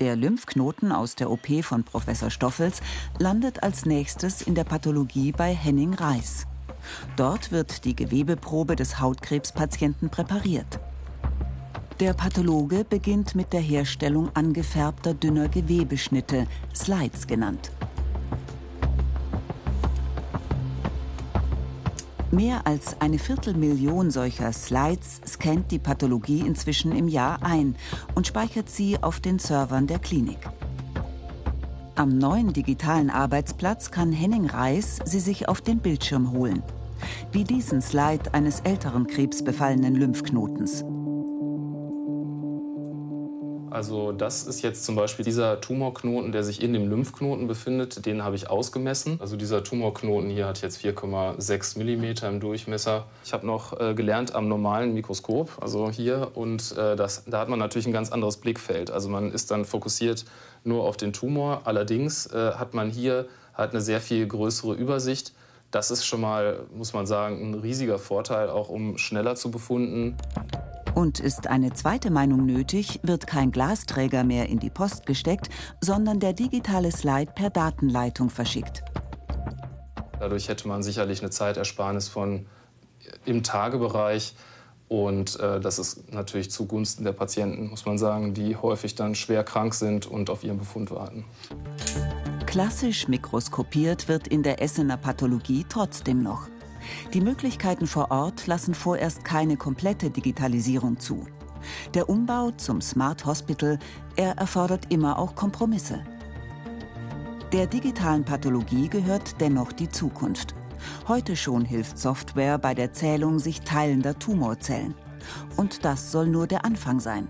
Der 0.00 0.16
Lymphknoten 0.16 0.90
aus 0.90 1.14
der 1.14 1.30
OP 1.30 1.46
von 1.62 1.84
Professor 1.84 2.28
Stoffels 2.28 2.80
landet 3.20 3.62
als 3.62 3.86
nächstes 3.86 4.42
in 4.42 4.56
der 4.56 4.64
Pathologie 4.64 5.30
bei 5.30 5.54
Henning 5.54 5.94
Reis. 5.94 6.46
Dort 7.16 7.52
wird 7.52 7.84
die 7.84 7.94
Gewebeprobe 7.94 8.74
des 8.74 8.98
Hautkrebspatienten 8.98 10.10
präpariert. 10.10 10.80
Der 12.00 12.12
Pathologe 12.12 12.84
beginnt 12.84 13.36
mit 13.36 13.52
der 13.52 13.60
Herstellung 13.60 14.34
angefärbter 14.34 15.14
dünner 15.14 15.48
Gewebeschnitte, 15.48 16.48
Slides 16.74 17.28
genannt. 17.28 17.70
Mehr 22.34 22.66
als 22.66 23.00
eine 23.00 23.20
Viertelmillion 23.20 24.10
solcher 24.10 24.52
Slides 24.52 25.20
scannt 25.24 25.70
die 25.70 25.78
Pathologie 25.78 26.40
inzwischen 26.40 26.90
im 26.90 27.06
Jahr 27.06 27.44
ein 27.44 27.76
und 28.16 28.26
speichert 28.26 28.68
sie 28.68 29.00
auf 29.00 29.20
den 29.20 29.38
Servern 29.38 29.86
der 29.86 30.00
Klinik. 30.00 30.38
Am 31.94 32.18
neuen 32.18 32.52
digitalen 32.52 33.08
Arbeitsplatz 33.08 33.92
kann 33.92 34.10
Henning 34.10 34.46
Reis 34.46 34.98
sie 35.04 35.20
sich 35.20 35.48
auf 35.48 35.60
den 35.60 35.78
Bildschirm 35.78 36.32
holen. 36.32 36.64
Wie 37.30 37.44
diesen 37.44 37.80
Slide 37.80 38.34
eines 38.34 38.58
älteren 38.60 39.06
krebsbefallenen 39.06 39.94
Lymphknotens. 39.94 40.84
Also 43.74 44.12
das 44.12 44.44
ist 44.44 44.62
jetzt 44.62 44.84
zum 44.84 44.94
Beispiel 44.94 45.24
dieser 45.24 45.60
Tumorknoten, 45.60 46.30
der 46.30 46.44
sich 46.44 46.62
in 46.62 46.72
dem 46.72 46.88
Lymphknoten 46.88 47.48
befindet. 47.48 48.06
Den 48.06 48.22
habe 48.22 48.36
ich 48.36 48.48
ausgemessen. 48.48 49.18
Also 49.20 49.36
dieser 49.36 49.64
Tumorknoten 49.64 50.30
hier 50.30 50.46
hat 50.46 50.62
jetzt 50.62 50.78
4,6 50.78 51.80
mm 51.80 52.24
im 52.24 52.38
Durchmesser. 52.38 53.06
Ich 53.24 53.32
habe 53.32 53.44
noch 53.44 53.80
äh, 53.80 53.94
gelernt 53.94 54.32
am 54.32 54.46
normalen 54.46 54.94
Mikroskop, 54.94 55.58
also 55.60 55.90
hier. 55.90 56.30
Und 56.34 56.78
äh, 56.78 56.94
das, 56.94 57.24
da 57.26 57.40
hat 57.40 57.48
man 57.48 57.58
natürlich 57.58 57.88
ein 57.88 57.92
ganz 57.92 58.12
anderes 58.12 58.36
Blickfeld. 58.36 58.92
Also 58.92 59.08
man 59.08 59.32
ist 59.32 59.50
dann 59.50 59.64
fokussiert 59.64 60.24
nur 60.62 60.84
auf 60.84 60.96
den 60.96 61.12
Tumor. 61.12 61.62
Allerdings 61.64 62.26
äh, 62.26 62.52
hat 62.52 62.74
man 62.74 62.90
hier 62.90 63.26
halt 63.54 63.72
eine 63.72 63.80
sehr 63.80 64.00
viel 64.00 64.24
größere 64.28 64.74
Übersicht. 64.74 65.32
Das 65.72 65.90
ist 65.90 66.06
schon 66.06 66.20
mal, 66.20 66.60
muss 66.72 66.92
man 66.92 67.08
sagen, 67.08 67.50
ein 67.50 67.54
riesiger 67.54 67.98
Vorteil, 67.98 68.50
auch 68.50 68.68
um 68.68 68.98
schneller 68.98 69.34
zu 69.34 69.50
befunden. 69.50 70.16
Und 70.94 71.18
ist 71.18 71.48
eine 71.48 71.72
zweite 71.72 72.10
Meinung 72.10 72.46
nötig, 72.46 73.00
wird 73.02 73.26
kein 73.26 73.50
Glasträger 73.50 74.24
mehr 74.24 74.48
in 74.48 74.60
die 74.60 74.70
Post 74.70 75.06
gesteckt, 75.06 75.50
sondern 75.80 76.20
der 76.20 76.32
digitale 76.32 76.92
Slide 76.92 77.32
per 77.34 77.50
Datenleitung 77.50 78.30
verschickt. 78.30 78.84
Dadurch 80.20 80.48
hätte 80.48 80.68
man 80.68 80.82
sicherlich 80.82 81.20
eine 81.20 81.30
Zeitersparnis 81.30 82.08
von 82.08 82.46
im 83.24 83.42
Tagebereich. 83.42 84.34
Und 84.88 85.40
äh, 85.40 85.60
das 85.60 85.78
ist 85.78 86.12
natürlich 86.12 86.50
zugunsten 86.50 87.04
der 87.04 87.12
Patienten, 87.12 87.70
muss 87.70 87.86
man 87.86 87.98
sagen, 87.98 88.34
die 88.34 88.56
häufig 88.56 88.94
dann 88.94 89.14
schwer 89.14 89.42
krank 89.42 89.74
sind 89.74 90.06
und 90.06 90.30
auf 90.30 90.44
ihren 90.44 90.58
Befund 90.58 90.90
warten. 90.90 91.24
Klassisch 92.46 93.08
mikroskopiert 93.08 94.08
wird 94.08 94.28
in 94.28 94.42
der 94.42 94.62
Essener 94.62 94.96
Pathologie 94.96 95.64
trotzdem 95.68 96.22
noch. 96.22 96.48
Die 97.12 97.20
Möglichkeiten 97.20 97.86
vor 97.86 98.10
Ort 98.10 98.46
lassen 98.46 98.74
vorerst 98.74 99.24
keine 99.24 99.56
komplette 99.56 100.10
Digitalisierung 100.10 100.98
zu. 100.98 101.26
Der 101.94 102.08
Umbau 102.08 102.50
zum 102.52 102.80
Smart 102.80 103.24
Hospital, 103.24 103.78
er 104.16 104.36
erfordert 104.38 104.92
immer 104.92 105.18
auch 105.18 105.34
Kompromisse. 105.34 106.02
Der 107.52 107.66
digitalen 107.66 108.24
Pathologie 108.24 108.88
gehört 108.88 109.40
dennoch 109.40 109.72
die 109.72 109.88
Zukunft. 109.88 110.54
Heute 111.08 111.36
schon 111.36 111.64
hilft 111.64 111.98
Software 111.98 112.58
bei 112.58 112.74
der 112.74 112.92
Zählung 112.92 113.38
sich 113.38 113.60
teilender 113.60 114.18
Tumorzellen. 114.18 114.94
Und 115.56 115.84
das 115.84 116.10
soll 116.12 116.26
nur 116.26 116.46
der 116.46 116.64
Anfang 116.64 117.00
sein. 117.00 117.28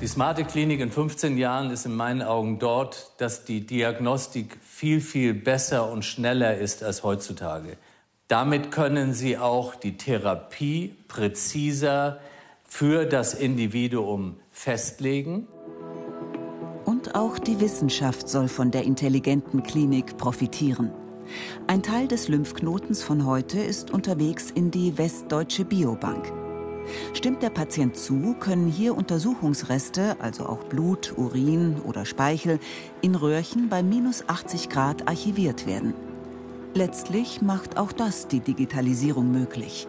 Die 0.00 0.06
smarte 0.06 0.44
Klinik 0.44 0.78
in 0.78 0.92
15 0.92 1.36
Jahren 1.38 1.70
ist 1.70 1.84
in 1.84 1.96
meinen 1.96 2.22
Augen 2.22 2.60
dort, 2.60 3.14
dass 3.18 3.44
die 3.44 3.66
Diagnostik 3.66 4.56
viel, 4.78 5.00
viel 5.00 5.34
besser 5.34 5.90
und 5.90 6.04
schneller 6.04 6.56
ist 6.56 6.84
als 6.84 7.02
heutzutage. 7.02 7.76
Damit 8.28 8.70
können 8.70 9.12
Sie 9.12 9.36
auch 9.36 9.74
die 9.74 9.96
Therapie 9.96 10.94
präziser 11.08 12.20
für 12.62 13.04
das 13.04 13.34
Individuum 13.34 14.36
festlegen. 14.52 15.48
Und 16.84 17.16
auch 17.16 17.40
die 17.40 17.58
Wissenschaft 17.60 18.28
soll 18.28 18.46
von 18.46 18.70
der 18.70 18.84
intelligenten 18.84 19.64
Klinik 19.64 20.16
profitieren. 20.16 20.92
Ein 21.66 21.82
Teil 21.82 22.06
des 22.06 22.28
Lymphknotens 22.28 23.02
von 23.02 23.26
heute 23.26 23.58
ist 23.58 23.90
unterwegs 23.90 24.52
in 24.52 24.70
die 24.70 24.96
Westdeutsche 24.96 25.64
Biobank. 25.64 26.32
Stimmt 27.14 27.42
der 27.42 27.50
Patient 27.50 27.96
zu, 27.96 28.36
können 28.38 28.66
hier 28.66 28.96
Untersuchungsreste, 28.96 30.16
also 30.20 30.46
auch 30.46 30.64
Blut, 30.64 31.14
Urin 31.16 31.76
oder 31.84 32.04
Speichel, 32.04 32.58
in 33.00 33.14
Röhrchen 33.14 33.68
bei 33.68 33.82
minus 33.82 34.28
80 34.28 34.68
Grad 34.68 35.08
archiviert 35.08 35.66
werden. 35.66 35.94
Letztlich 36.74 37.42
macht 37.42 37.78
auch 37.78 37.92
das 37.92 38.28
die 38.28 38.40
Digitalisierung 38.40 39.32
möglich. 39.32 39.86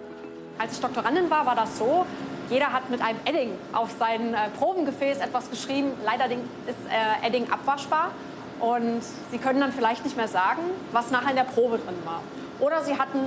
Als 0.57 0.73
ich 0.73 0.79
Doktorandin 0.81 1.29
war, 1.29 1.45
war 1.45 1.55
das 1.55 1.77
so, 1.77 2.05
jeder 2.49 2.73
hat 2.73 2.89
mit 2.89 3.01
einem 3.01 3.19
Edding 3.25 3.51
auf 3.73 3.91
sein 3.99 4.33
äh, 4.33 4.49
Probengefäß 4.57 5.19
etwas 5.19 5.49
geschrieben. 5.49 5.91
Leider 6.03 6.25
ist 6.25 6.77
äh, 6.89 7.27
Edding 7.27 7.49
abwaschbar 7.49 8.11
und 8.59 9.01
Sie 9.31 9.37
können 9.37 9.59
dann 9.59 9.71
vielleicht 9.71 10.03
nicht 10.03 10.17
mehr 10.17 10.27
sagen, 10.27 10.61
was 10.91 11.11
nachher 11.11 11.29
in 11.29 11.35
der 11.35 11.43
Probe 11.43 11.77
drin 11.77 11.95
war. 12.05 12.21
Oder 12.59 12.83
Sie 12.83 12.97
hatten 12.97 13.19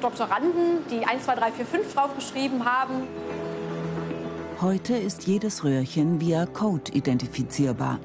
Doktoranden, 0.00 0.84
die 0.90 1.04
1, 1.04 1.24
2, 1.24 1.34
3, 1.34 1.52
4, 1.52 1.66
5 1.66 1.94
draufgeschrieben 1.94 2.64
haben. 2.64 3.06
Heute 4.60 4.94
ist 4.94 5.26
jedes 5.26 5.64
Röhrchen 5.64 6.20
via 6.20 6.46
Code 6.46 6.92
identifizierbar. 6.92 7.98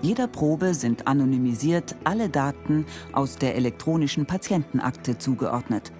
Jeder 0.00 0.26
Probe 0.26 0.74
sind 0.74 1.06
anonymisiert 1.06 1.94
alle 2.02 2.28
Daten 2.28 2.86
aus 3.12 3.36
der 3.36 3.54
elektronischen 3.54 4.26
Patientenakte 4.26 5.18
zugeordnet. 5.18 5.92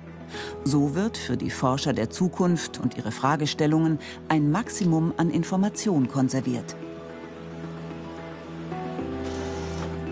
So 0.64 0.94
wird 0.94 1.16
für 1.16 1.36
die 1.36 1.50
Forscher 1.50 1.92
der 1.92 2.10
Zukunft 2.10 2.80
und 2.80 2.96
ihre 2.96 3.12
Fragestellungen 3.12 4.00
ein 4.28 4.50
Maximum 4.50 5.14
an 5.18 5.30
Information 5.30 6.08
konserviert. 6.08 6.74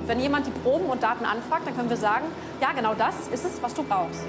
Wenn 0.07 0.21
jemand 0.21 0.47
die 0.47 0.51
Proben 0.51 0.87
und 0.87 1.03
Daten 1.03 1.25
anfragt, 1.25 1.67
dann 1.67 1.77
können 1.77 1.91
wir 1.91 1.97
sagen, 1.97 2.27
ja, 2.61 2.73
genau 2.73 2.95
das 2.95 3.29
ist 3.33 3.45
es, 3.45 3.63
was 3.63 3.75
du 3.75 3.83
brauchst. 3.83 4.25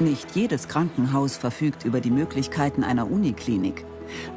Nicht 0.00 0.34
jedes 0.34 0.66
Krankenhaus 0.66 1.36
verfügt 1.36 1.84
über 1.84 2.00
die 2.00 2.10
Möglichkeiten 2.10 2.84
einer 2.84 3.10
Uniklinik. 3.10 3.84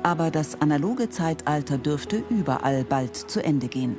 Aber 0.04 0.30
das 0.30 0.62
analoge 0.62 1.10
Zeitalter 1.10 1.78
dürfte 1.78 2.22
überall 2.30 2.84
bald 2.84 3.16
zu 3.16 3.42
Ende 3.42 3.70
gehen. 3.70 3.98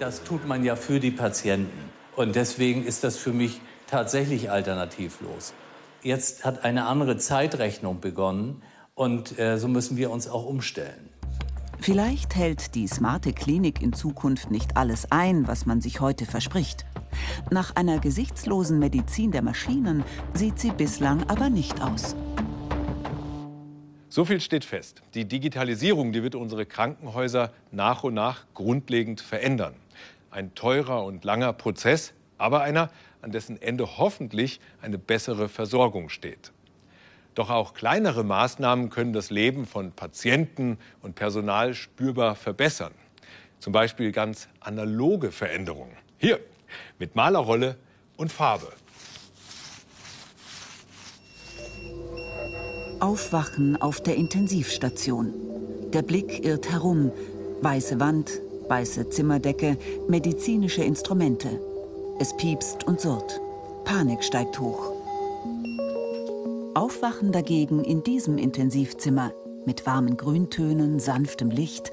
Das 0.00 0.24
tut 0.24 0.48
man 0.48 0.64
ja 0.64 0.74
für 0.74 0.98
die 0.98 1.12
Patienten. 1.12 1.78
Und 2.16 2.34
deswegen 2.34 2.84
ist 2.84 3.04
das 3.04 3.16
für 3.16 3.32
mich 3.32 3.60
tatsächlich 3.86 4.50
alternativlos. 4.50 5.54
Jetzt 6.02 6.44
hat 6.44 6.64
eine 6.64 6.86
andere 6.86 7.18
Zeitrechnung 7.18 8.00
begonnen. 8.00 8.62
Und 8.96 9.38
äh, 9.38 9.58
so 9.58 9.68
müssen 9.68 9.96
wir 9.96 10.10
uns 10.10 10.26
auch 10.26 10.44
umstellen. 10.44 11.08
Vielleicht 11.78 12.34
hält 12.34 12.74
die 12.74 12.88
smarte 12.88 13.32
Klinik 13.32 13.82
in 13.82 13.92
Zukunft 13.92 14.50
nicht 14.50 14.76
alles 14.76 15.12
ein, 15.12 15.46
was 15.46 15.66
man 15.66 15.80
sich 15.80 16.00
heute 16.00 16.26
verspricht. 16.26 16.84
Nach 17.50 17.76
einer 17.76 17.98
gesichtslosen 17.98 18.78
Medizin 18.78 19.30
der 19.30 19.42
Maschinen 19.42 20.04
sieht 20.34 20.58
sie 20.58 20.70
bislang 20.70 21.28
aber 21.28 21.48
nicht 21.48 21.80
aus. 21.82 22.16
So 24.08 24.24
viel 24.24 24.40
steht 24.40 24.64
fest. 24.64 25.02
Die 25.14 25.26
Digitalisierung, 25.26 26.12
die 26.12 26.22
wird 26.22 26.34
unsere 26.34 26.64
Krankenhäuser 26.64 27.52
nach 27.70 28.02
und 28.02 28.14
nach 28.14 28.46
grundlegend 28.54 29.20
verändern. 29.20 29.74
Ein 30.30 30.54
teurer 30.54 31.04
und 31.04 31.24
langer 31.24 31.52
Prozess, 31.52 32.14
aber 32.38 32.62
einer, 32.62 32.90
an 33.20 33.32
dessen 33.32 33.60
Ende 33.60 33.98
hoffentlich 33.98 34.60
eine 34.80 34.98
bessere 34.98 35.48
Versorgung 35.48 36.08
steht. 36.08 36.52
Doch 37.36 37.50
auch 37.50 37.74
kleinere 37.74 38.24
Maßnahmen 38.24 38.88
können 38.88 39.12
das 39.12 39.30
Leben 39.30 39.66
von 39.66 39.92
Patienten 39.92 40.78
und 41.02 41.16
Personal 41.16 41.74
spürbar 41.74 42.34
verbessern. 42.34 42.94
Zum 43.58 43.74
Beispiel 43.74 44.10
ganz 44.10 44.48
analoge 44.58 45.30
Veränderungen. 45.30 45.94
Hier 46.16 46.40
mit 46.98 47.14
Malerrolle 47.14 47.76
und 48.16 48.32
Farbe. 48.32 48.72
Aufwachen 53.00 53.80
auf 53.82 54.02
der 54.02 54.16
Intensivstation. 54.16 55.34
Der 55.92 56.00
Blick 56.00 56.42
irrt 56.42 56.70
herum. 56.70 57.12
Weiße 57.60 58.00
Wand, 58.00 58.30
weiße 58.68 59.10
Zimmerdecke, 59.10 59.76
medizinische 60.08 60.82
Instrumente. 60.82 61.60
Es 62.18 62.34
piepst 62.34 62.84
und 62.84 62.98
surrt. 62.98 63.42
Panik 63.84 64.24
steigt 64.24 64.58
hoch. 64.58 64.95
Aufwachen 66.76 67.32
dagegen 67.32 67.82
in 67.82 68.02
diesem 68.02 68.36
Intensivzimmer 68.36 69.32
mit 69.64 69.86
warmen 69.86 70.18
Grüntönen, 70.18 71.00
sanftem 71.00 71.48
Licht. 71.48 71.90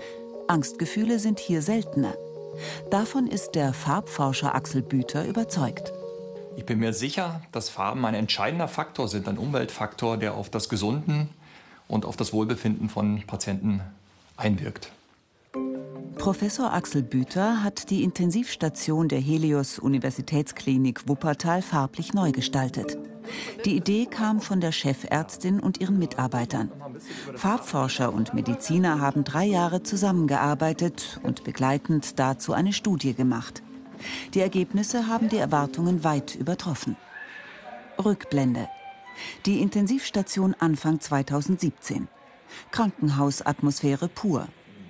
Angstgefühle 0.50 1.20
sind 1.20 1.40
hier 1.40 1.62
seltener. 1.62 2.16
Davon 2.92 3.28
ist 3.28 3.52
der 3.56 3.72
Farbforscher 3.72 4.54
Axel 4.54 4.82
Büter 4.82 5.26
überzeugt. 5.26 5.94
Ich 6.58 6.66
bin 6.66 6.80
mir 6.80 6.92
sicher, 6.92 7.42
dass 7.54 7.70
Farben 7.70 8.04
ein 8.04 8.14
entscheidender 8.14 8.68
Faktor 8.68 9.08
sind, 9.08 9.30
ein 9.30 9.38
Umweltfaktor, 9.38 10.18
der 10.18 10.34
auf 10.34 10.50
das 10.50 10.68
Gesunden 10.68 11.30
und 11.88 12.04
auf 12.06 12.18
das 12.18 12.34
Wohlbefinden 12.34 12.90
von 12.90 13.24
Patienten 13.26 13.80
einwirkt. 14.36 14.92
Professor 16.18 16.74
Axel 16.74 17.04
Büter 17.04 17.64
hat 17.64 17.90
die 17.90 18.04
Intensivstation 18.04 19.08
der 19.08 19.22
Helios 19.22 19.80
Universitätsklinik 19.80 21.08
Wuppertal 21.08 21.62
farblich 21.62 22.14
neu 22.14 22.34
gestaltet. 22.34 22.98
Die 23.66 23.76
Idee 23.76 24.06
kam 24.06 24.42
von 24.42 24.62
der 24.62 24.72
Chefärztin 24.72 25.60
und 25.60 25.80
ihren 25.80 25.98
Mitarbeitern. 25.98 26.72
Farbforscher 27.36 28.14
und 28.14 28.34
Mediziner 28.34 29.00
haben 29.00 29.24
drei 29.24 29.46
Jahre 29.46 29.84
zusammengearbeitet 29.84 31.20
und 31.24 31.44
begleitend 31.44 32.20
dazu 32.20 32.54
eine 32.54 32.74
Studie 32.74 33.14
gemacht. 33.14 33.64
Die 34.34 34.42
Ergebnisse 34.42 35.08
haben 35.08 35.30
die 35.30 35.38
Erwartungen 35.38 36.04
weit 36.04 36.36
übertroffen. 36.36 36.98
Rückblende. 38.04 38.68
Die 39.46 39.62
Intensivstation 39.62 40.56
Anfang 40.60 41.00
2017. 41.00 42.08
Krankenhausatmosphäre 42.72 44.08
pur. 44.10 44.48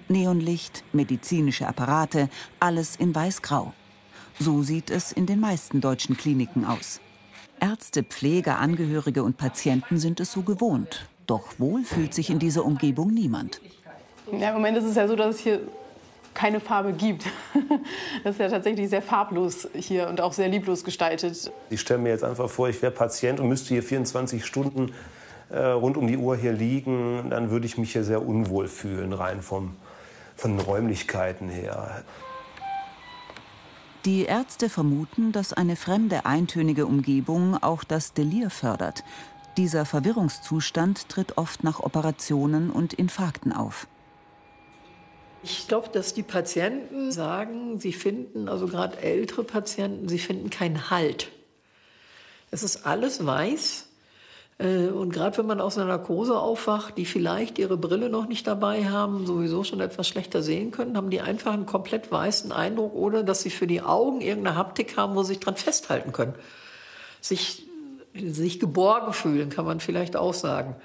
Neonlicht, 0.10 0.84
medizinische 0.94 1.68
Apparate, 1.68 2.30
alles 2.60 2.96
in 2.96 3.13
weiß-grau. 3.13 3.74
So 4.40 4.63
sieht 4.63 4.90
es 4.90 5.12
in 5.12 5.25
den 5.25 5.40
meisten 5.40 5.80
deutschen 5.80 6.18
Kliniken 6.18 6.66
aus. 6.66 7.00
Ärzte, 7.63 8.03
Pfleger, 8.03 8.60
Angehörige 8.60 9.24
und 9.24 9.38
Patienten 9.38 9.98
sind 9.98 10.20
es 10.20 10.34
so 10.34 10.41
gewohnt. 10.41 11.08
Doch 11.27 11.43
wohl 11.60 11.84
fühlt 11.86 12.13
sich 12.13 12.30
in 12.30 12.38
dieser 12.38 12.65
Umgebung 12.65 13.13
niemand. 13.13 13.62
Ja, 14.38 14.49
Im 14.49 14.56
Moment 14.56 14.78
ist 14.78 14.84
es 14.84 14.95
ja 14.97 15.08
so, 15.08 15.15
dass 15.15 15.36
es 15.36 15.41
hier 15.41 15.62
keine 16.34 16.60
Farbe 16.60 16.91
gibt. 16.91 17.26
Das 18.26 18.36
ist 18.36 18.39
ja 18.39 18.49
tatsächlich 18.49 18.89
sehr 18.89 19.02
farblos 19.02 19.67
hier 19.76 20.10
und 20.10 20.19
auch 20.19 20.34
sehr 20.34 20.49
lieblos 20.49 20.84
gestaltet. 20.84 21.52
Ich 21.69 21.80
stelle 21.80 22.02
mir 22.02 22.10
jetzt 22.10 22.23
einfach 22.23 22.49
vor, 22.49 22.67
ich 22.67 22.82
wäre 22.82 22.91
Patient 22.91 23.39
und 23.39 23.47
müsste 23.47 23.69
hier 23.69 23.84
24 23.84 24.45
Stunden 24.45 24.91
äh, 25.49 25.60
rund 25.60 25.95
um 25.95 26.08
die 26.08 26.17
Uhr 26.17 26.36
hier 26.36 26.52
liegen. 26.52 27.30
Dann 27.30 27.49
würde 27.49 27.65
ich 27.65 27.78
mich 27.78 27.93
hier 27.93 28.04
sehr 28.04 28.26
unwohl 28.26 28.67
fühlen, 28.67 29.13
rein 29.13 29.41
vom, 29.41 29.76
von 30.36 30.58
den 30.58 30.65
Räumlichkeiten 30.65 31.47
her. 31.47 32.04
Die 34.06 34.24
Ärzte 34.26 34.68
vermuten, 34.68 35.32
dass 35.32 35.54
eine 35.54 35.78
fremde, 35.78 36.26
eintönige 36.26 36.86
Umgebung 36.86 37.62
auch 37.63 37.86
das 37.86 38.12
Delir 38.12 38.50
fördert. 38.50 39.06
Dieser 39.56 39.86
Verwirrungszustand 39.86 41.08
tritt 41.08 41.38
oft 41.38 41.63
nach 41.63 41.80
Operationen 41.80 42.70
und 42.70 42.94
Infarkten 42.94 43.54
auf. 43.54 43.88
Ich 45.42 45.70
glaube, 45.70 45.88
dass 45.88 46.13
die 46.13 46.24
Patienten 46.24 47.13
sagen, 47.13 47.80
sie 47.80 47.94
finden, 47.94 48.50
also 48.50 48.68
gerade 48.68 48.98
ältere 48.98 49.46
Patienten, 49.46 50.10
sie 50.10 50.20
finden 50.20 50.50
keinen 50.50 50.89
Halt. 50.89 51.32
Es 52.52 52.62
ist 52.62 52.86
alles 52.86 53.26
weiß. 53.26 53.88
Äh, 54.58 54.88
und 54.88 55.12
gerade 55.12 55.38
wenn 55.38 55.46
man 55.46 55.62
aus 55.62 55.78
einer 55.78 55.88
Narkose 55.88 56.38
aufwacht, 56.38 56.98
die 56.98 57.06
vielleicht 57.06 57.60
ihre 57.60 57.78
Brille 57.78 58.10
noch 58.10 58.28
nicht 58.28 58.48
dabei 58.48 58.86
haben, 58.89 59.26
sowieso 59.26 59.63
schon 59.63 59.80
etwas 59.80 60.08
schlechter 60.08 60.42
sehen 60.42 60.72
können, 60.72 60.98
haben 60.98 61.10
die 61.10 61.22
einfach 61.22 61.54
einen 61.54 61.66
komplett 61.66 62.12
weißen 62.12 62.52
Eindruck 62.52 62.94
oder 62.94 63.24
dass 63.24 63.42
sie 63.42 63.50
für 63.50 63.68
die 63.68 63.82
Augen 63.82 64.22
irgendeine 64.22 64.58
Haptik 64.58 64.98
haben, 64.98 65.16
wo 65.16 65.24
sie 65.24 65.30
sich 65.30 65.39
dran 65.39 65.56
festhalten 65.56 66.12
können. 66.12 66.36
Sich, 67.22 67.68
sich 68.13 68.60
geborgen 68.60 69.13
fühlen, 69.13 69.50
kann 69.50 69.66
man 69.66 69.80
vielleicht 69.80 70.16
auch 70.16 70.34
sagen. 70.34 70.76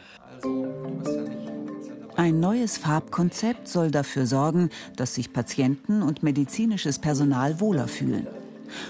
Ein 2.17 2.41
neues 2.41 2.79
Farbkonzept 2.79 3.69
soll 3.69 3.91
dafür 3.91 4.27
sorgen, 4.27 4.71
dass 4.97 5.15
sich 5.15 5.33
Patienten 5.33 6.03
und 6.03 6.23
medizinisches 6.23 6.99
Personal 6.99 7.61
wohler 7.61 7.89
fühlen. 7.89 8.27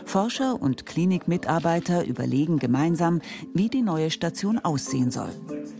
Forscher 0.05 0.61
und 0.61 0.87
Klinikmitarbeiter 0.87 2.05
überlegen 2.05 2.59
gemeinsam, 2.59 3.21
wie 3.55 3.69
die 3.69 3.83
neue 3.83 4.11
Station 4.11 4.59
aussehen 4.59 5.11
soll. 5.11 5.31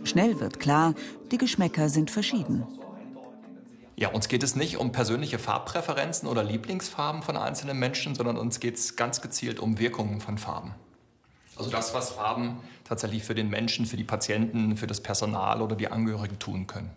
Schnell 0.03 0.39
wird 0.39 0.59
klar, 0.59 0.93
die 1.31 1.37
Geschmäcker 1.37 1.89
sind 1.89 2.11
verschieden. 2.11 2.63
Ja, 3.95 4.09
uns 4.09 4.29
geht 4.29 4.43
es 4.43 4.55
nicht 4.55 4.77
um 4.77 4.93
persönliche 4.93 5.39
Farbpräferenzen 5.39 6.29
oder 6.29 6.41
Lieblingsfarben 6.41 7.21
von 7.21 7.35
einzelnen 7.35 7.77
Menschen, 7.77 8.15
sondern 8.15 8.37
uns 8.37 8.61
geht 8.61 8.77
es 8.77 8.95
ganz 8.95 9.19
gezielt 9.21 9.59
um 9.59 9.77
Wirkungen 9.77 10.21
von 10.21 10.37
Farben. 10.37 10.73
Also 11.57 11.69
das, 11.69 11.93
was 11.93 12.11
Farben 12.11 12.61
tatsächlich 12.85 13.23
für 13.23 13.35
den 13.35 13.49
Menschen, 13.49 13.85
für 13.85 13.97
die 13.97 14.05
Patienten, 14.05 14.77
für 14.77 14.87
das 14.87 15.01
Personal 15.01 15.61
oder 15.61 15.75
die 15.75 15.89
Angehörigen 15.89 16.39
tun 16.39 16.65
können. 16.65 16.89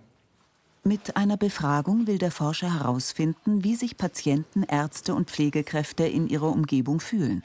Mit 0.85 1.17
einer 1.17 1.37
Befragung 1.37 2.09
will 2.09 2.19
der 2.19 2.33
Forscher 2.33 2.75
herausfinden, 2.75 3.63
wie 3.63 3.77
sich 3.77 3.97
Patienten, 3.97 4.65
Ärzte 4.65 5.15
und 5.15 5.31
Pflegekräfte 5.31 6.05
in 6.05 6.27
ihrer 6.29 6.49
Umgebung 6.49 6.99
fühlen. 6.99 7.45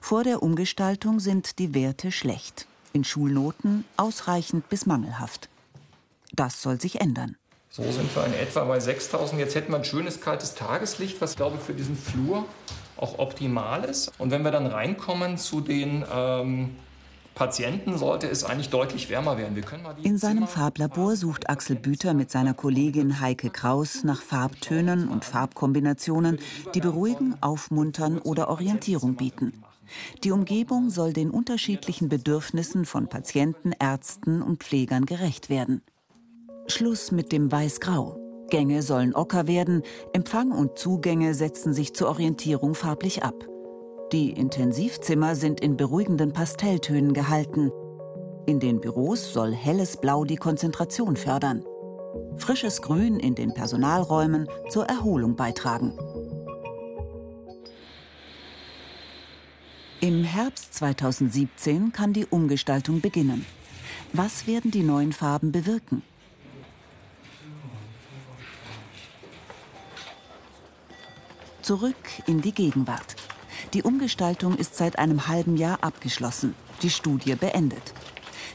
Vor 0.00 0.22
der 0.22 0.40
Umgestaltung 0.40 1.18
sind 1.18 1.58
die 1.58 1.74
Werte 1.74 2.12
schlecht, 2.12 2.68
in 2.92 3.02
Schulnoten 3.02 3.84
ausreichend 3.96 4.68
bis 4.68 4.86
mangelhaft. 4.86 5.48
Das 6.32 6.62
soll 6.62 6.80
sich 6.80 7.00
ändern. 7.00 7.34
So 7.70 7.82
sind 7.82 8.14
wir 8.14 8.24
in 8.24 8.34
etwa 8.34 8.64
bei 8.64 8.78
6000. 8.78 9.40
Jetzt 9.40 9.56
hätten 9.56 9.72
wir 9.72 9.78
ein 9.78 9.84
schönes 9.84 10.20
kaltes 10.20 10.54
Tageslicht, 10.54 11.20
was 11.20 11.34
glaube 11.34 11.56
ich 11.56 11.62
für 11.62 11.74
diesen 11.74 11.96
Flur 11.96 12.44
auch 12.96 13.18
optimal 13.18 13.82
ist. 13.82 14.12
Und 14.18 14.30
wenn 14.30 14.44
wir 14.44 14.52
dann 14.52 14.66
reinkommen 14.66 15.38
zu 15.38 15.60
den 15.60 16.04
ähm, 16.12 16.76
Patienten 17.40 17.96
sollte 17.96 18.28
es 18.28 18.44
eigentlich 18.44 18.68
deutlich 18.68 19.08
wärmer 19.08 19.38
werden. 19.38 19.64
In 20.02 20.18
seinem 20.18 20.46
Farblabor 20.46 21.16
sucht 21.16 21.48
Axel 21.48 21.74
Büter 21.74 22.12
mit 22.12 22.30
seiner 22.30 22.52
Kollegin 22.52 23.18
Heike 23.18 23.48
Kraus 23.48 24.04
nach 24.04 24.20
Farbtönen 24.20 25.08
und 25.08 25.24
Farbkombinationen, 25.24 26.38
die 26.74 26.80
beruhigen, 26.80 27.34
aufmuntern 27.40 28.18
oder 28.18 28.50
Orientierung 28.50 29.14
bieten. 29.14 29.64
Die 30.22 30.32
Umgebung 30.32 30.90
soll 30.90 31.14
den 31.14 31.30
unterschiedlichen 31.30 32.10
Bedürfnissen 32.10 32.84
von 32.84 33.08
Patienten, 33.08 33.72
Ärzten 33.72 34.42
und 34.42 34.62
Pflegern 34.62 35.06
gerecht 35.06 35.48
werden. 35.48 35.80
Schluss 36.66 37.10
mit 37.10 37.32
dem 37.32 37.50
Weiß-Grau. 37.50 38.18
Gänge 38.50 38.82
sollen 38.82 39.14
ocker 39.14 39.46
werden, 39.46 39.82
Empfang 40.12 40.50
und 40.52 40.78
Zugänge 40.78 41.32
setzen 41.32 41.72
sich 41.72 41.94
zur 41.94 42.10
Orientierung 42.10 42.74
farblich 42.74 43.22
ab. 43.24 43.49
Die 44.12 44.30
Intensivzimmer 44.30 45.36
sind 45.36 45.60
in 45.60 45.76
beruhigenden 45.76 46.32
Pastelltönen 46.32 47.14
gehalten. 47.14 47.70
In 48.44 48.58
den 48.58 48.80
Büros 48.80 49.32
soll 49.32 49.52
helles 49.54 49.98
Blau 49.98 50.24
die 50.24 50.34
Konzentration 50.34 51.16
fördern. 51.16 51.64
Frisches 52.36 52.82
Grün 52.82 53.20
in 53.20 53.36
den 53.36 53.54
Personalräumen 53.54 54.48
zur 54.68 54.86
Erholung 54.86 55.36
beitragen. 55.36 55.96
Im 60.00 60.24
Herbst 60.24 60.74
2017 60.74 61.92
kann 61.92 62.12
die 62.12 62.26
Umgestaltung 62.26 63.00
beginnen. 63.00 63.46
Was 64.12 64.48
werden 64.48 64.72
die 64.72 64.82
neuen 64.82 65.12
Farben 65.12 65.52
bewirken? 65.52 66.02
Zurück 71.62 71.94
in 72.26 72.40
die 72.40 72.52
Gegenwart. 72.52 73.14
Die 73.72 73.84
Umgestaltung 73.84 74.56
ist 74.56 74.76
seit 74.76 74.98
einem 74.98 75.28
halben 75.28 75.56
Jahr 75.56 75.84
abgeschlossen, 75.84 76.56
die 76.82 76.90
Studie 76.90 77.36
beendet. 77.36 77.94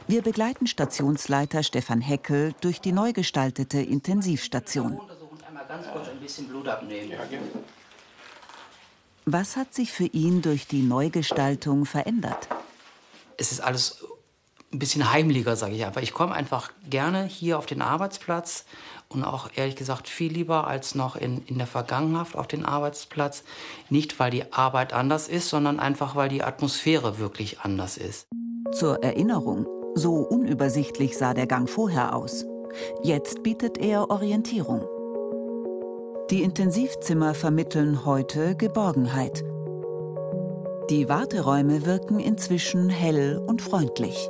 Wir 0.07 0.21
begleiten 0.21 0.67
Stationsleiter 0.67 1.63
Stefan 1.63 2.01
Heckel 2.01 2.53
durch 2.59 2.81
die 2.81 2.91
neu 2.91 3.13
gestaltete 3.13 3.79
Intensivstation. 3.79 4.99
Was 9.25 9.55
hat 9.55 9.73
sich 9.73 9.91
für 9.91 10.05
ihn 10.05 10.41
durch 10.41 10.67
die 10.67 10.83
Neugestaltung 10.83 11.85
verändert? 11.85 12.49
Es 13.37 13.51
ist 13.53 13.61
alles 13.61 14.04
ein 14.75 14.79
bisschen 14.79 15.11
heimlicher, 15.11 15.55
sage 15.55 15.75
ich 15.75 15.85
einfach. 15.85 16.01
Ich 16.01 16.13
komme 16.13 16.33
einfach 16.33 16.71
gerne 16.89 17.23
hier 17.23 17.57
auf 17.57 17.65
den 17.65 17.81
Arbeitsplatz 17.81 18.65
und 19.09 19.23
auch 19.23 19.49
ehrlich 19.55 19.75
gesagt 19.75 20.07
viel 20.07 20.31
lieber 20.31 20.67
als 20.67 20.95
noch 20.95 21.15
in, 21.15 21.43
in 21.45 21.57
der 21.57 21.67
Vergangenheit 21.67 22.35
auf 22.35 22.47
den 22.47 22.65
Arbeitsplatz. 22.65 23.43
Nicht, 23.89 24.19
weil 24.19 24.31
die 24.31 24.51
Arbeit 24.51 24.93
anders 24.93 25.27
ist, 25.27 25.49
sondern 25.49 25.79
einfach, 25.79 26.15
weil 26.15 26.29
die 26.29 26.43
Atmosphäre 26.43 27.17
wirklich 27.17 27.61
anders 27.61 27.97
ist. 27.97 28.27
Zur 28.73 29.03
Erinnerung, 29.03 29.65
so 29.95 30.15
unübersichtlich 30.15 31.17
sah 31.17 31.33
der 31.33 31.47
Gang 31.47 31.69
vorher 31.69 32.15
aus. 32.15 32.45
Jetzt 33.03 33.43
bietet 33.43 33.77
er 33.77 34.09
Orientierung. 34.09 34.85
Die 36.29 36.41
Intensivzimmer 36.41 37.33
vermitteln 37.33 38.05
heute 38.05 38.55
Geborgenheit. 38.55 39.43
Die 40.89 41.07
Warteräume 41.07 41.85
wirken 41.85 42.19
inzwischen 42.19 42.89
hell 42.89 43.41
und 43.47 43.61
freundlich. 43.61 44.29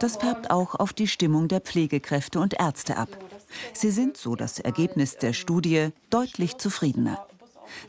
Das 0.00 0.16
färbt 0.16 0.50
auch 0.50 0.74
auf 0.74 0.94
die 0.94 1.06
Stimmung 1.06 1.48
der 1.48 1.60
Pflegekräfte 1.60 2.40
und 2.40 2.58
Ärzte 2.58 2.96
ab. 2.96 3.08
Sie 3.74 3.90
sind, 3.90 4.16
so 4.16 4.34
das 4.34 4.58
Ergebnis 4.58 5.18
der 5.18 5.34
Studie, 5.34 5.90
deutlich 6.08 6.56
zufriedener. 6.56 7.26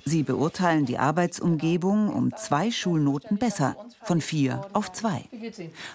Sie 0.04 0.22
beurteilen 0.22 0.86
die 0.86 0.98
Arbeitsumgebung 0.98 2.10
um 2.10 2.36
zwei 2.36 2.70
Schulnoten 2.70 3.38
besser, 3.38 3.78
von 4.04 4.20
vier 4.20 4.68
auf 4.74 4.92
zwei. 4.92 5.24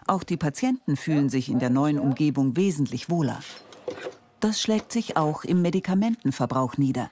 Auch 0.07 0.23
die 0.23 0.39
Patienten 0.39 0.97
fühlen 0.97 1.29
sich 1.29 1.51
in 1.51 1.59
der 1.59 1.71
neuen 1.71 1.99
Umgebung 1.99 2.57
wesentlich 2.57 3.11
wohler. 3.11 3.41
Das 4.41 4.61
schlägt 4.61 4.93
sich 4.93 5.19
auch 5.19 5.45
im 5.45 5.61
Medikamentenverbrauch 5.61 6.79
nieder. 6.79 7.11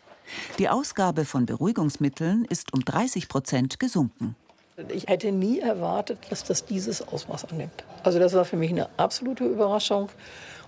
Die 0.58 0.70
Ausgabe 0.70 1.26
von 1.26 1.44
Beruhigungsmitteln 1.44 2.46
ist 2.46 2.72
um 2.72 2.84
30 2.84 3.28
Prozent 3.28 3.78
gesunken. 3.78 4.34
Ich 4.92 5.06
hätte 5.06 5.30
nie 5.30 5.60
erwartet, 5.60 6.18
dass 6.30 6.42
das 6.42 6.64
dieses 6.64 7.06
Ausmaß 7.06 7.44
annimmt. 7.44 7.84
Also 8.02 8.18
das 8.18 8.34
war 8.34 8.44
für 8.44 8.56
mich 8.56 8.70
eine 8.70 8.88
absolute 8.96 9.44
Überraschung. 9.44 10.08